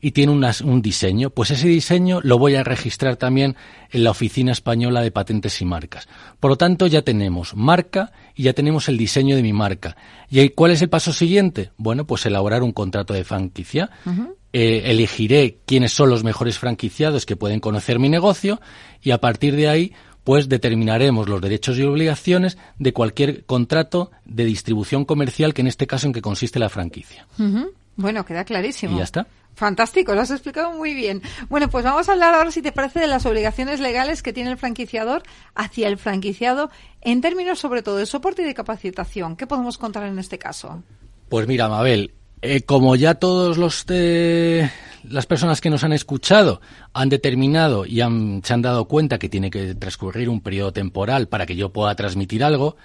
y 0.00 0.12
tiene 0.12 0.30
unas, 0.30 0.60
un 0.60 0.80
diseño, 0.80 1.30
pues 1.30 1.50
ese 1.50 1.66
diseño 1.66 2.20
lo 2.22 2.38
voy 2.38 2.54
a 2.54 2.62
registrar 2.62 3.16
también 3.16 3.56
en 3.90 4.04
la 4.04 4.12
Oficina 4.12 4.52
Española 4.52 5.00
de 5.00 5.10
Patentes 5.10 5.60
y 5.60 5.64
Marcas. 5.64 6.06
Por 6.38 6.52
lo 6.52 6.56
tanto, 6.56 6.86
ya 6.86 7.02
tenemos 7.02 7.56
marca 7.56 8.12
y 8.32 8.44
ya 8.44 8.52
tenemos 8.52 8.88
el 8.88 8.96
diseño 8.96 9.34
de 9.34 9.42
mi 9.42 9.52
marca. 9.52 9.96
¿Y 10.30 10.48
cuál 10.50 10.70
es 10.70 10.82
el 10.82 10.88
paso 10.88 11.12
siguiente? 11.12 11.72
Bueno, 11.78 12.06
pues 12.06 12.26
elaborar 12.26 12.62
un 12.62 12.72
contrato 12.72 13.12
de 13.12 13.24
franquicia. 13.24 13.90
Uh 14.06 14.10
-huh. 14.10 14.34
eh, 14.52 14.82
elegiré 14.84 15.58
quiénes 15.66 15.92
son 15.92 16.10
los 16.10 16.22
mejores 16.22 16.58
franquiciados 16.58 17.26
que 17.26 17.34
pueden 17.34 17.58
conocer 17.58 17.98
mi 17.98 18.08
negocio 18.08 18.60
y 19.02 19.10
a 19.10 19.18
partir 19.18 19.56
de 19.56 19.68
ahí 19.68 19.92
pues 20.24 20.48
determinaremos 20.48 21.28
los 21.28 21.40
derechos 21.40 21.78
y 21.78 21.82
obligaciones 21.82 22.58
de 22.78 22.92
cualquier 22.92 23.44
contrato 23.44 24.10
de 24.24 24.44
distribución 24.44 25.04
comercial 25.04 25.54
que 25.54 25.62
en 25.62 25.66
este 25.68 25.86
caso 25.86 26.06
en 26.06 26.12
que 26.12 26.22
consiste 26.22 26.58
la 26.58 26.68
franquicia. 26.68 27.26
Uh 27.38 27.42
-huh. 27.42 27.70
Bueno, 27.96 28.24
queda 28.24 28.44
clarísimo. 28.44 28.94
Y 28.94 28.98
ya 28.98 29.04
está. 29.04 29.26
Fantástico, 29.54 30.14
lo 30.14 30.22
has 30.22 30.30
explicado 30.30 30.72
muy 30.72 30.94
bien. 30.94 31.20
Bueno, 31.50 31.68
pues 31.68 31.84
vamos 31.84 32.08
a 32.08 32.12
hablar 32.12 32.34
ahora, 32.34 32.50
si 32.50 32.62
te 32.62 32.72
parece, 32.72 33.00
de 33.00 33.06
las 33.06 33.26
obligaciones 33.26 33.80
legales 33.80 34.22
que 34.22 34.32
tiene 34.32 34.50
el 34.50 34.56
franquiciador 34.56 35.22
hacia 35.54 35.88
el 35.88 35.98
franquiciado 35.98 36.70
en 37.02 37.20
términos 37.20 37.58
sobre 37.58 37.82
todo 37.82 37.96
de 37.96 38.06
soporte 38.06 38.42
y 38.42 38.44
de 38.46 38.54
capacitación. 38.54 39.36
¿Qué 39.36 39.46
podemos 39.46 39.76
contar 39.76 40.04
en 40.04 40.18
este 40.18 40.38
caso? 40.38 40.82
Pues 41.28 41.46
mira, 41.46 41.68
Mabel, 41.68 42.12
eh, 42.42 42.62
como 42.62 42.96
ya 42.96 43.14
todos 43.14 43.56
los 43.56 43.86
de 43.86 44.68
las 45.04 45.26
personas 45.26 45.60
que 45.60 45.70
nos 45.70 45.84
han 45.84 45.92
escuchado 45.92 46.60
han 46.92 47.08
determinado 47.08 47.86
y 47.86 48.00
han, 48.00 48.42
se 48.44 48.52
han 48.52 48.62
dado 48.62 48.86
cuenta 48.86 49.18
que 49.18 49.28
tiene 49.28 49.50
que 49.50 49.74
transcurrir 49.74 50.28
un 50.28 50.40
periodo 50.40 50.72
temporal 50.72 51.28
para 51.28 51.46
que 51.46 51.56
yo 51.56 51.72
pueda 51.72 51.94
transmitir 51.94 52.44
algo. 52.44 52.76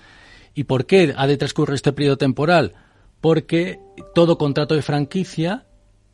¿Y 0.54 0.64
por 0.64 0.86
qué 0.86 1.14
ha 1.16 1.28
de 1.28 1.38
transcurrir 1.38 1.76
este 1.76 1.94
periodo 1.94 2.18
temporal? 2.18 2.74
Porque 3.20 3.80
todo 4.16 4.38
contrato 4.38 4.76
de 4.76 4.82
franquicia 4.82 5.66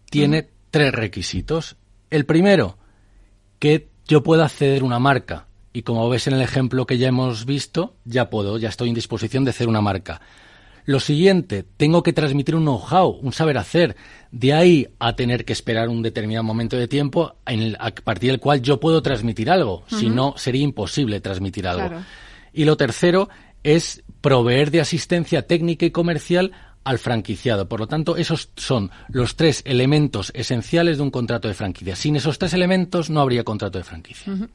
tiene 0.10 0.50
tres 0.72 0.94
requisitos. 0.94 1.76
El 2.10 2.26
primero, 2.26 2.78
que 3.60 3.90
yo 4.08 4.24
pueda 4.24 4.46
acceder 4.46 4.84
una 4.84 5.00
marca. 5.00 5.48
Y 5.72 5.82
como 5.82 6.08
ves 6.10 6.28
en 6.28 6.34
el 6.34 6.42
ejemplo 6.42 6.86
que 6.86 6.98
ya 6.98 7.08
hemos 7.08 7.46
visto, 7.46 7.96
ya 8.06 8.30
puedo, 8.30 8.58
ya 8.58 8.70
estoy 8.70 8.90
en 8.90 8.96
disposición 8.96 9.44
de 9.44 9.52
hacer 9.52 9.68
una 9.68 9.82
marca. 9.82 10.22
Lo 10.86 11.00
siguiente, 11.00 11.64
tengo 11.78 12.04
que 12.04 12.14
transmitir 12.14 12.56
un 12.56 12.64
know-how, 12.64 13.20
un 13.22 13.32
saber 13.32 13.58
hacer. 13.58 13.96
De 14.32 14.54
ahí 14.54 14.88
a 15.00 15.16
tener 15.16 15.46
que 15.46 15.54
esperar 15.54 15.90
un 15.90 16.02
determinado 16.02 16.44
momento 16.44 16.76
de 16.76 16.88
tiempo 16.88 17.36
en 17.46 17.62
el, 17.62 17.78
a 17.80 17.92
partir 17.92 18.32
del 18.32 18.40
cual 18.40 18.62
yo 18.62 18.80
puedo 18.80 19.02
transmitir 19.02 19.50
algo. 19.50 19.76
Uh 19.76 19.96
-huh. 19.96 20.00
Si 20.00 20.10
no, 20.10 20.34
sería 20.38 20.64
imposible 20.64 21.22
transmitir 21.22 21.68
algo. 21.68 21.88
Claro. 21.88 22.06
Y 22.54 22.66
lo 22.66 22.76
tercero 22.78 23.30
es 23.64 24.04
proveer 24.22 24.72
de 24.72 24.82
asistencia 24.82 25.48
técnica 25.48 25.86
y 25.86 25.92
comercial 25.92 26.52
al 26.84 27.00
franquiciado. 27.00 27.70
Por 27.70 27.80
lo 27.80 27.88
tanto, 27.88 28.18
esos 28.18 28.50
son 28.58 28.92
los 29.08 29.36
tres 29.36 29.62
elementos 29.66 30.32
esenciales 30.36 30.98
de 30.98 31.04
un 31.04 31.12
contrato 31.12 31.48
de 31.48 31.54
franquicia. 31.54 31.96
Sin 31.96 32.16
esos 32.16 32.38
tres 32.38 32.54
elementos 32.54 33.10
no 33.10 33.22
habría 33.22 33.44
contrato 33.44 33.78
de 33.78 33.84
franquicia. 33.84 34.34
Uh 34.34 34.36
-huh. 34.36 34.50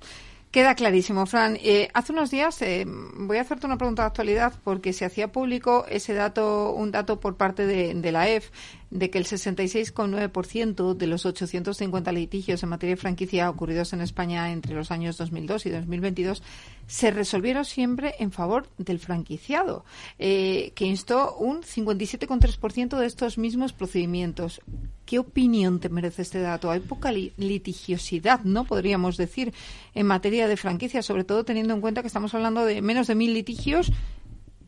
Queda 0.50 0.74
clarísimo, 0.74 1.26
Fran. 1.26 1.58
Eh, 1.62 1.90
hace 1.92 2.12
unos 2.12 2.30
días 2.30 2.62
eh, 2.62 2.86
voy 2.86 3.36
a 3.36 3.42
hacerte 3.42 3.66
una 3.66 3.76
pregunta 3.76 4.02
de 4.02 4.06
actualidad 4.06 4.54
porque 4.64 4.94
se 4.94 5.04
hacía 5.04 5.30
público 5.30 5.84
ese 5.90 6.14
dato, 6.14 6.72
un 6.72 6.90
dato 6.90 7.20
por 7.20 7.36
parte 7.36 7.66
de, 7.66 7.92
de 7.92 8.12
la 8.12 8.28
EF 8.30 8.50
de 8.90 9.10
que 9.10 9.18
el 9.18 9.26
66,9% 9.26 10.94
de 10.94 11.06
los 11.06 11.26
850 11.26 12.12
litigios 12.12 12.62
en 12.62 12.68
materia 12.70 12.94
de 12.94 13.00
franquicia 13.00 13.50
ocurridos 13.50 13.92
en 13.92 14.00
España 14.00 14.50
entre 14.50 14.74
los 14.74 14.90
años 14.90 15.18
2002 15.18 15.66
y 15.66 15.70
2022 15.70 16.42
se 16.86 17.10
resolvieron 17.10 17.64
siempre 17.64 18.14
en 18.18 18.32
favor 18.32 18.68
del 18.78 18.98
franquiciado, 18.98 19.84
eh, 20.18 20.72
que 20.74 20.86
instó 20.86 21.36
un 21.36 21.62
57,3% 21.62 22.98
de 22.98 23.06
estos 23.06 23.36
mismos 23.36 23.74
procedimientos. 23.74 24.62
¿Qué 25.04 25.18
opinión 25.18 25.80
te 25.80 25.90
merece 25.90 26.22
este 26.22 26.40
dato? 26.40 26.70
Hay 26.70 26.80
poca 26.80 27.12
li 27.12 27.32
litigiosidad, 27.36 28.40
¿no? 28.44 28.64
Podríamos 28.64 29.16
decir, 29.16 29.52
en 29.94 30.06
materia 30.06 30.48
de 30.48 30.56
franquicia, 30.56 31.02
sobre 31.02 31.24
todo 31.24 31.44
teniendo 31.44 31.74
en 31.74 31.80
cuenta 31.80 32.00
que 32.00 32.06
estamos 32.06 32.34
hablando 32.34 32.64
de 32.64 32.80
menos 32.80 33.06
de 33.06 33.14
mil 33.14 33.34
litigios 33.34 33.92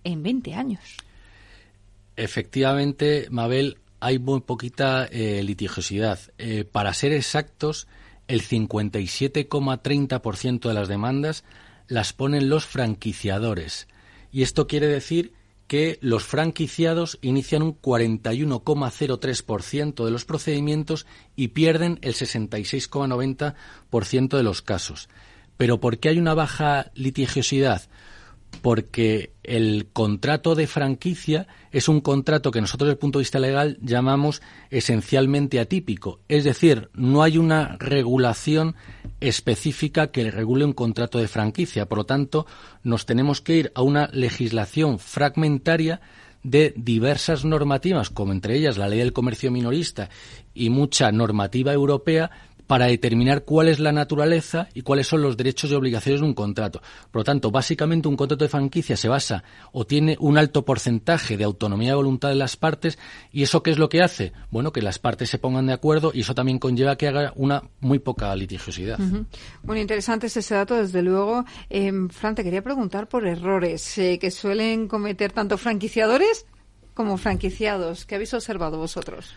en 0.05 0.23
20 0.23 0.55
años. 0.55 0.97
Efectivamente, 2.17 3.29
Mabel, 3.31 3.79
hay 4.01 4.19
muy 4.19 4.41
poquita 4.41 5.05
eh, 5.05 5.43
litigiosidad. 5.43 6.19
Eh, 6.39 6.65
para 6.65 6.95
ser 6.95 7.13
exactos, 7.13 7.87
el 8.29 8.41
57,30% 8.43 10.69
de 10.69 10.75
las 10.75 10.89
demandas 10.89 11.45
las 11.89 12.13
ponen 12.13 12.49
los 12.49 12.67
franquiciadores 12.67 13.89
Y 14.31 14.43
esto 14.43 14.69
quiere 14.69 14.87
decir 14.87 15.33
que 15.67 15.99
los 16.01 16.23
franquiciados 16.25 17.19
inician 17.23 17.63
un 17.63 17.81
41,03% 17.81 20.05
de 20.05 20.11
los 20.11 20.25
procedimientos 20.25 21.07
y 21.37 21.49
pierden 21.49 21.99
el 22.03 22.15
66,90% 22.15 24.37
de 24.37 24.43
los 24.43 24.63
casos. 24.63 25.09
Pero 25.57 25.79
¿por 25.79 25.99
qué 25.99 26.09
hay 26.09 26.19
una 26.19 26.35
baja 26.35 26.91
litigiosidad? 26.95 27.83
Porque 28.63 29.33
el 29.43 29.89
contrato 29.93 30.55
de 30.55 30.67
franquicia 30.67 31.47
es 31.73 31.89
un 31.89 32.01
contrato 32.01 32.51
que 32.51 32.61
nosotros 32.61 32.89
desde 32.89 32.95
el 32.95 32.99
punto 32.99 33.19
de 33.19 33.23
vista 33.23 33.39
legal 33.39 33.79
llamamos 33.81 34.43
esencialmente 34.71 35.61
atípico. 35.61 36.21
Es 36.29 36.45
decir, 36.45 36.91
no 36.95 37.23
hay 37.23 37.39
una 37.39 37.77
regulación 37.79 38.77
específica 39.21 40.11
que 40.11 40.31
regule 40.31 40.65
un 40.65 40.73
contrato 40.73 41.19
de 41.19 41.29
franquicia. 41.29 41.87
Por 41.87 41.99
lo 41.99 42.05
tanto, 42.05 42.47
nos 42.83 43.07
tenemos 43.07 43.41
que 43.41 43.57
ir 43.57 43.73
a 43.75 43.83
una 43.83 44.09
legislación 44.13 44.99
fragmentaria 44.99 46.01
de 46.43 46.73
diversas 46.77 47.45
normativas, 47.45 48.11
como 48.11 48.33
entre 48.33 48.57
ellas 48.57 48.79
la 48.79 48.89
ley 48.89 48.99
del 48.99 49.13
comercio 49.13 49.51
minorista 49.51 50.09
y 50.55 50.71
mucha 50.71 51.13
normativa 51.13 51.73
europea, 51.73 52.31
para 52.71 52.87
determinar 52.87 53.43
cuál 53.43 53.67
es 53.67 53.81
la 53.81 53.91
naturaleza 53.91 54.69
y 54.75 54.83
cuáles 54.83 55.09
son 55.09 55.23
los 55.23 55.37
derechos 55.37 55.73
y 55.73 55.75
obligaciones 55.75 56.21
de 56.21 56.27
un 56.29 56.35
contrato. 56.35 56.81
Por 57.11 57.23
lo 57.23 57.25
tanto, 57.25 57.51
básicamente 57.51 58.07
un 58.07 58.15
contrato 58.15 58.45
de 58.45 58.49
franquicia 58.49 58.97
se 58.97 59.09
basa 59.09 59.43
o 59.73 59.85
tiene 59.85 60.17
un 60.21 60.39
alto 60.39 60.65
porcentaje 60.65 61.37
de 61.37 61.43
autonomía 61.43 61.89
de 61.89 61.95
voluntad 61.97 62.29
de 62.29 62.37
las 62.37 62.57
partes 62.57 62.97
y 63.33 63.43
eso 63.43 63.65
qué 63.65 63.73
es 63.73 63.79
lo 63.79 63.89
que 63.89 64.03
hace? 64.03 64.33
Bueno, 64.53 64.73
que 64.73 64.83
las 64.83 65.01
partes 65.01 65.29
se 65.29 65.39
pongan 65.39 65.67
de 65.67 65.73
acuerdo 65.73 66.13
y 66.15 66.21
eso 66.21 66.33
también 66.33 66.61
conlleva 66.61 66.95
que 66.95 67.09
haga 67.09 67.33
una 67.35 67.65
muy 67.81 67.99
poca 67.99 68.37
litigiosidad. 68.37 69.01
Bueno, 69.65 69.81
interesante 69.81 70.29
es 70.29 70.37
ese 70.37 70.55
dato, 70.55 70.77
desde 70.77 71.03
luego. 71.03 71.45
Eh, 71.71 71.91
Fran, 72.11 72.37
te 72.37 72.45
quería 72.45 72.63
preguntar 72.63 73.09
por 73.09 73.27
errores 73.27 73.99
eh, 73.99 74.21
que 74.21 74.31
suelen 74.31 74.87
cometer 74.87 75.33
tanto 75.33 75.59
franquiciadores 75.59 76.47
como 76.95 77.17
franquiciados. 77.17 78.07
¿Qué 78.07 78.15
habéis 78.15 78.33
observado 78.33 78.79
vosotros? 78.79 79.35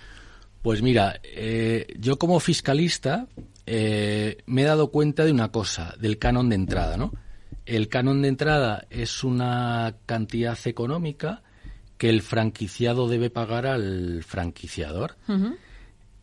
Pues 0.64 0.82
mira, 0.82 1.20
eh, 1.26 1.88
yo 2.00 2.18
como 2.18 2.40
fiscalista 2.40 3.28
eh, 3.66 4.38
me 4.46 4.62
he 4.62 4.66
dado 4.66 4.92
cuenta 4.92 5.26
de 5.26 5.32
una 5.34 5.52
cosa, 5.52 5.94
del 6.00 6.18
canon 6.18 6.48
de 6.48 6.56
entrada, 6.56 6.96
¿no? 6.96 7.12
El 7.66 7.90
canon 7.90 8.22
de 8.22 8.30
entrada 8.30 8.88
es 8.90 9.26
una 9.26 9.98
cantidad 10.06 10.58
económica 10.64 11.44
que 11.98 12.10
el 12.10 12.22
franquiciado 12.22 13.10
debe 13.10 13.30
pagar 13.30 13.68
al 13.68 14.24
franquiciador. 14.24 15.18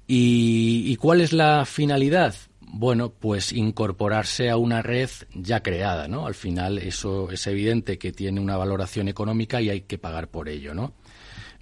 ¿Y, 0.06 0.84
¿Y 0.86 0.96
cuál 0.96 1.20
es 1.20 1.34
la 1.34 1.66
finalidad? 1.66 2.34
Bueno, 2.60 3.10
pues 3.10 3.52
incorporarse 3.52 4.48
a 4.48 4.56
una 4.56 4.80
red 4.80 5.10
ya 5.34 5.62
creada, 5.62 6.08
¿no? 6.08 6.26
Al 6.26 6.34
final 6.34 6.78
eso 6.78 7.30
es 7.30 7.46
evidente 7.46 7.98
que 7.98 8.12
tiene 8.12 8.40
una 8.40 8.56
valoración 8.56 9.08
económica 9.08 9.60
y 9.60 9.68
hay 9.68 9.82
que 9.82 9.98
pagar 9.98 10.28
por 10.28 10.48
ello, 10.48 10.72
¿no? 10.72 10.94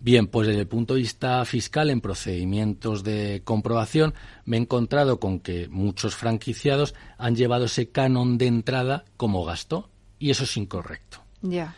Bien, 0.01 0.29
pues 0.29 0.47
desde 0.47 0.61
el 0.61 0.69
punto 0.69 0.95
de 0.95 1.01
vista 1.01 1.45
fiscal, 1.45 1.91
en 1.91 2.01
procedimientos 2.01 3.03
de 3.03 3.43
comprobación, 3.45 4.15
me 4.45 4.57
he 4.57 4.61
encontrado 4.61 5.19
con 5.19 5.41
que 5.41 5.69
muchos 5.69 6.15
franquiciados 6.15 6.95
han 7.19 7.35
llevado 7.35 7.65
ese 7.65 7.89
canon 7.91 8.39
de 8.39 8.47
entrada 8.47 9.05
como 9.17 9.45
gasto 9.45 9.91
y 10.19 10.31
eso 10.31 10.45
es 10.45 10.57
incorrecto. 10.57 11.19
Ya. 11.43 11.75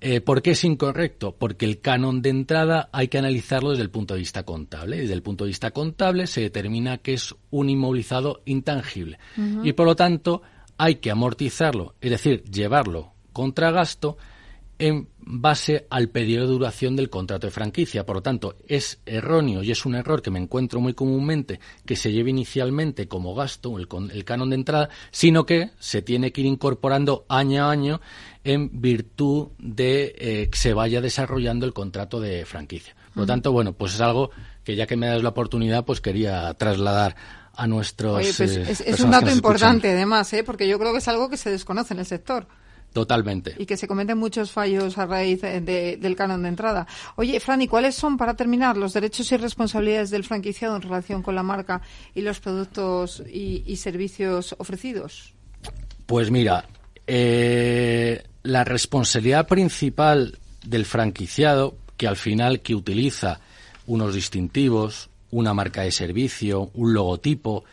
Eh, 0.00 0.20
¿Por 0.20 0.42
qué 0.42 0.50
es 0.50 0.64
incorrecto? 0.64 1.36
Porque 1.38 1.64
el 1.64 1.80
canon 1.80 2.22
de 2.22 2.30
entrada 2.30 2.88
hay 2.92 3.06
que 3.06 3.18
analizarlo 3.18 3.70
desde 3.70 3.84
el 3.84 3.90
punto 3.90 4.14
de 4.14 4.20
vista 4.20 4.42
contable. 4.42 4.98
Desde 4.98 5.14
el 5.14 5.22
punto 5.22 5.44
de 5.44 5.48
vista 5.48 5.70
contable 5.70 6.26
se 6.26 6.40
determina 6.40 6.98
que 6.98 7.14
es 7.14 7.36
un 7.50 7.70
inmovilizado 7.70 8.42
intangible 8.44 9.20
y 9.62 9.72
por 9.74 9.86
lo 9.86 9.94
tanto 9.94 10.42
hay 10.76 10.96
que 10.96 11.12
amortizarlo, 11.12 11.94
es 12.00 12.10
decir, 12.10 12.42
llevarlo 12.44 13.12
contra 13.32 13.70
gasto 13.70 14.16
en 14.82 15.06
base 15.16 15.86
al 15.90 16.08
periodo 16.08 16.46
de 16.46 16.52
duración 16.54 16.96
del 16.96 17.08
contrato 17.08 17.46
de 17.46 17.52
franquicia. 17.52 18.04
Por 18.04 18.16
lo 18.16 18.22
tanto, 18.22 18.56
es 18.66 19.00
erróneo 19.06 19.62
y 19.62 19.70
es 19.70 19.86
un 19.86 19.94
error 19.94 20.22
que 20.22 20.32
me 20.32 20.40
encuentro 20.40 20.80
muy 20.80 20.92
comúnmente 20.92 21.60
que 21.86 21.94
se 21.94 22.10
lleve 22.10 22.30
inicialmente 22.30 23.06
como 23.06 23.32
gasto 23.32 23.78
el, 23.78 23.86
el 24.12 24.24
canon 24.24 24.50
de 24.50 24.56
entrada, 24.56 24.88
sino 25.12 25.46
que 25.46 25.70
se 25.78 26.02
tiene 26.02 26.32
que 26.32 26.40
ir 26.40 26.48
incorporando 26.48 27.24
año 27.28 27.64
a 27.64 27.70
año 27.70 28.00
en 28.42 28.80
virtud 28.80 29.50
de 29.58 30.16
eh, 30.18 30.48
que 30.50 30.58
se 30.58 30.74
vaya 30.74 31.00
desarrollando 31.00 31.64
el 31.64 31.72
contrato 31.72 32.20
de 32.20 32.44
franquicia. 32.44 32.96
Por 33.14 33.22
lo 33.22 33.26
tanto, 33.26 33.52
bueno, 33.52 33.74
pues 33.74 33.94
es 33.94 34.00
algo 34.00 34.32
que 34.64 34.74
ya 34.74 34.88
que 34.88 34.96
me 34.96 35.06
das 35.06 35.22
la 35.22 35.28
oportunidad, 35.28 35.84
pues 35.84 36.00
quería 36.00 36.52
trasladar 36.54 37.14
a 37.54 37.68
nuestros. 37.68 38.16
Oye, 38.16 38.32
pues 38.36 38.56
eh, 38.56 38.84
es, 38.84 39.00
un 39.00 39.12
dato 39.12 39.30
importante, 39.30 39.92
además, 39.92 40.32
¿eh? 40.32 40.42
porque 40.42 40.66
yo 40.66 40.76
creo 40.80 40.90
que 40.90 40.98
es 40.98 41.06
algo 41.06 41.30
que 41.30 41.36
se 41.36 41.50
desconoce 41.50 41.94
en 41.94 42.00
el 42.00 42.06
sector. 42.06 42.48
Totalmente. 42.92 43.54
Y 43.58 43.64
que 43.64 43.76
se 43.76 43.88
cometen 43.88 44.18
muchos 44.18 44.50
fallos 44.50 44.98
a 44.98 45.06
raíz 45.06 45.40
del 45.40 46.16
canon 46.16 46.42
de 46.42 46.48
entrada. 46.48 46.86
Oye, 47.16 47.40
Fran, 47.40 47.62
¿y 47.62 47.68
cuáles 47.68 47.94
son, 47.94 48.18
para 48.18 48.34
terminar, 48.34 48.76
los 48.76 48.92
derechos 48.92 49.32
y 49.32 49.36
responsabilidades 49.38 50.10
del 50.10 50.24
franquiciado 50.24 50.76
en 50.76 50.82
relación 50.82 51.22
con 51.22 51.34
la 51.34 51.42
marca 51.42 51.80
y 52.14 52.20
los 52.20 52.40
productos 52.40 53.22
y, 53.32 53.76
servicios 53.76 54.54
ofrecidos? 54.58 55.32
Pues 56.06 56.30
mira, 56.30 56.66
eh, 57.06 58.22
la 58.42 58.64
responsabilidad 58.64 59.48
principal 59.48 60.38
del 60.64 60.84
franquiciado, 60.84 61.76
que 61.96 62.06
al 62.06 62.16
final 62.16 62.60
que 62.60 62.74
utiliza 62.74 63.40
unos 63.86 64.14
distintivos, 64.14 65.08
una 65.30 65.54
marca 65.54 65.82
de 65.82 65.90
servicio, 65.90 66.70
un 66.74 66.92
logotipo, 66.92 67.64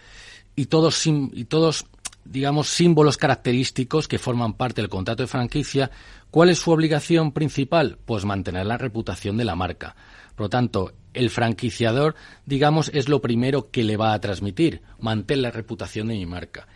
y 0.55 0.65
todos, 0.65 1.05
y 1.05 1.45
todos 1.45 1.86
digamos, 2.25 2.69
símbolos 2.69 3.17
característicos 3.17 4.08
que 4.08 4.19
forman 4.19 4.53
parte 4.53 4.82
del 4.82 4.89
contrato 4.89 5.23
de 5.23 5.27
franquicia, 5.27 5.91
¿cuál 6.32 6.49
es 6.49 6.60
su 6.60 6.71
obligación 6.71 7.32
principal? 7.32 7.97
Pues 8.05 8.25
mantener 8.25 8.65
la 8.65 8.77
reputación 8.77 9.38
de 9.38 9.45
la 9.45 9.55
marca. 9.55 9.95
Por 10.36 10.45
lo 10.45 10.49
tanto, 10.49 10.93
el 11.13 11.29
franquiciador, 11.29 12.15
digamos, 12.45 12.91
es 12.93 13.10
lo 13.10 13.21
primero 13.21 13.71
que 13.71 13.84
le 13.84 13.97
va 13.97 14.13
a 14.13 14.21
transmitir, 14.21 14.82
mantener 14.99 15.43
la 15.43 15.51
reputación 15.51 16.08
de 16.08 16.15
mi 16.15 16.25
marca. 16.25 16.67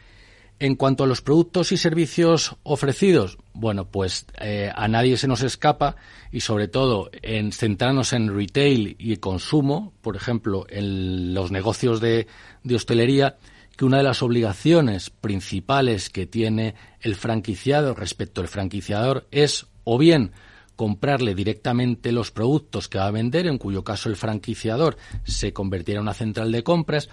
En 0.60 0.76
cuanto 0.76 1.04
a 1.04 1.08
los 1.08 1.22
productos 1.22 1.72
y 1.72 1.78
servicios 1.78 2.56
ofrecidos, 2.64 3.38
bueno, 3.54 3.86
pues 3.86 4.26
eh, 4.40 4.72
a 4.74 4.88
nadie 4.88 5.18
se 5.18 5.28
nos 5.28 5.44
escapa 5.44 5.98
y 6.32 6.40
sobre 6.40 6.68
todo 6.68 7.10
en 7.22 7.52
centrarnos 7.52 8.14
en 8.14 8.36
retail 8.36 8.96
y 8.98 9.18
consumo, 9.18 9.94
por 10.02 10.16
ejemplo, 10.16 10.66
en 10.70 11.34
los 11.34 11.52
negocios 11.52 12.00
de 12.00 12.28
hostelería, 12.74 13.38
que 13.76 13.86
una 13.86 13.98
de 13.98 14.04
las 14.04 14.22
obligaciones 14.22 15.10
principales 15.10 16.10
que 16.10 16.26
tiene 16.26 16.76
el 17.02 17.16
franquiciado 17.16 17.96
respecto 17.96 18.42
al 18.42 18.48
franquiciador 18.48 19.28
es 19.32 19.68
o 19.84 19.98
bien 19.98 20.32
comprarle 20.76 21.36
directamente 21.36 22.12
los 22.12 22.32
productos 22.32 22.88
que 22.88 22.98
va 22.98 23.08
a 23.08 23.12
vender, 23.12 23.48
en 23.48 23.58
cuyo 23.58 23.84
caso 23.84 24.10
el 24.10 24.16
franquiciador 24.16 24.98
se 25.24 25.54
convertirá 25.54 25.98
en 25.98 26.04
una 26.04 26.14
central 26.14 26.52
de 26.52 26.64
compras, 26.64 27.10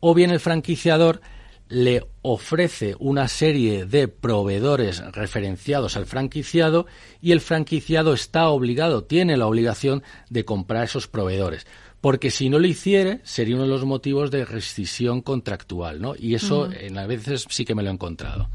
o 0.00 0.14
bien 0.14 0.30
el 0.30 0.40
franquiciador 0.40 1.20
le 1.68 2.06
ofrece 2.22 2.96
una 2.98 3.28
serie 3.28 3.84
de 3.84 4.08
proveedores 4.08 5.00
referenciados 5.12 5.96
al 5.96 6.06
franquiciado 6.06 6.86
y 7.20 7.32
el 7.32 7.40
franquiciado 7.40 8.14
está 8.14 8.48
obligado, 8.48 9.04
tiene 9.04 9.36
la 9.36 9.46
obligación 9.46 10.02
de 10.30 10.44
comprar 10.44 10.84
esos 10.84 11.08
proveedores 11.08 11.66
porque 12.00 12.30
si 12.30 12.48
no 12.48 12.58
lo 12.58 12.66
hiciere 12.66 13.20
sería 13.24 13.56
uno 13.56 13.64
de 13.64 13.70
los 13.70 13.84
motivos 13.84 14.30
de 14.30 14.44
rescisión 14.44 15.20
contractual, 15.20 16.00
¿no? 16.00 16.14
Y 16.16 16.34
eso 16.34 16.70
en 16.70 16.96
a 16.96 17.06
veces 17.06 17.44
sí 17.48 17.64
que 17.64 17.74
me 17.74 17.82
lo 17.82 17.90
he 17.90 17.92
encontrado. 17.92 18.48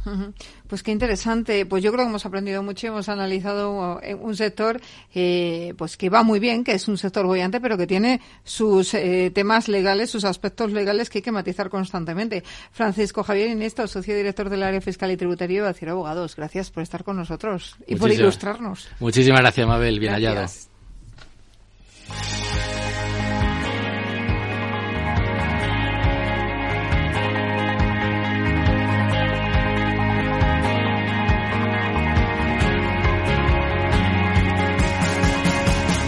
Pues 0.67 0.82
qué 0.82 0.91
interesante. 0.91 1.65
Pues 1.65 1.84
yo 1.84 1.91
creo 1.91 2.06
que 2.06 2.10
hemos 2.10 2.25
aprendido 2.25 2.63
mucho, 2.63 2.88
hemos 2.88 3.10
analizado 3.10 3.99
eh, 4.01 4.15
un 4.15 4.36
sector 4.36 4.79
eh, 5.13 5.73
pues 5.77 5.97
que 5.97 6.10
va 6.10 6.23
muy 6.23 6.39
bien, 6.39 6.63
que 6.63 6.73
es 6.73 6.88
un 6.88 6.97
sector 6.97 7.25
bollante, 7.25 7.60
pero 7.60 7.77
que 7.77 7.86
tiene 7.86 8.21
sus 8.43 8.93
eh, 8.93 9.32
temas 9.34 9.67
legales, 9.67 10.10
sus 10.10 10.23
aspectos 10.23 10.71
legales 10.71 11.10
que 11.10 11.17
hay 11.19 11.23
que 11.23 11.32
matizar 11.32 11.69
constantemente. 11.69 12.43
Francisco 12.71 13.23
Javier 13.23 13.49
Iniesta, 13.49 13.88
socio 13.88 14.15
director 14.15 14.49
del 14.49 14.63
área 14.63 14.82
fiscal 14.82 15.12
y 15.12 15.17
tributaria 15.17 15.62
de 15.62 15.67
Baciro 15.67 15.91
Abogados. 15.91 16.36
Gracias 16.36 16.71
por 16.71 16.84
estar 16.84 17.03
con 17.03 17.17
nosotros 17.17 17.75
y 17.88 17.95
por 17.95 18.12
ilustrarnos. 18.12 18.88
Muchísimas 18.99 19.41
gracias, 19.41 19.67
Mabel. 19.67 19.99
Bien 19.99 20.13
hallado. 20.13 20.47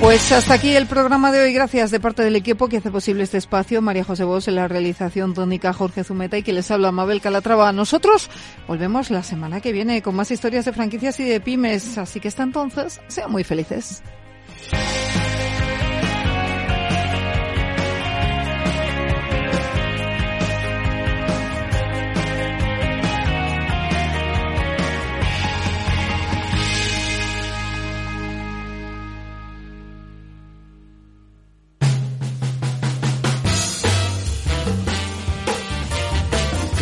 Pues 0.06 0.32
hasta 0.32 0.54
aquí 0.54 0.76
el 0.76 0.86
programa 0.86 1.32
de 1.32 1.42
hoy. 1.42 1.52
Gracias 1.52 1.90
de 1.90 2.00
parte 2.00 2.22
del 2.22 2.36
equipo 2.36 2.70
que 2.70 2.78
hace 2.78 2.92
posible 2.92 3.24
este 3.24 3.40
espacio. 3.40 3.82
María 3.82 4.04
José 4.04 4.24
Bos 4.24 4.48
en 4.48 4.54
la 4.54 4.68
realización, 4.68 5.34
tónica 5.34 5.74
Jorge 5.74 6.04
Zumeta 6.04 6.38
y 6.38 6.44
que 6.44 6.54
les 6.54 6.70
habla 6.70 6.92
Mabel 6.92 7.22
Calatrava. 7.22 7.72
Nosotros 7.72 8.30
volvemos 8.68 9.10
la 9.10 9.24
semana 9.24 9.62
que 9.62 9.72
viene 9.72 10.04
con 10.04 10.16
más 10.16 10.30
historias 10.30 10.66
de 10.66 10.74
franquicias 10.74 11.20
y 11.20 11.24
de 11.24 11.42
pymes. 11.42 11.98
Así 11.98 12.20
que 12.20 12.28
hasta 12.28 12.44
entonces, 12.44 13.02
sean 13.08 13.32
muy 13.32 13.44
felices. 13.44 14.04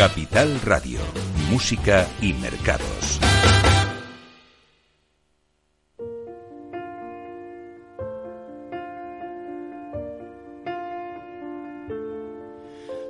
Capital 0.03 0.59
Radio, 0.65 0.99
Música 1.49 2.05
y 2.19 2.33
Mercados. 2.33 3.21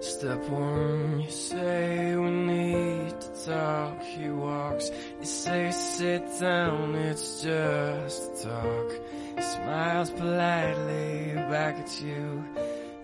Step 0.01 0.47
one, 0.51 1.21
you 1.21 1.31
say 1.31 2.15
we 2.15 2.29
need 2.29 3.19
to 3.19 3.43
talk. 3.43 3.99
He 4.03 4.29
walks, 4.29 4.91
you 5.19 5.25
say 5.25 5.71
sit 5.71 6.23
down, 6.39 6.93
it's 6.93 7.41
just 7.41 8.43
talk. 8.43 8.91
He 9.35 9.41
smiles 9.41 10.11
politely 10.11 11.33
back 11.49 11.75
at 11.79 12.01
you. 12.03 12.43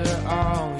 after 0.00 0.28
all 0.28 0.79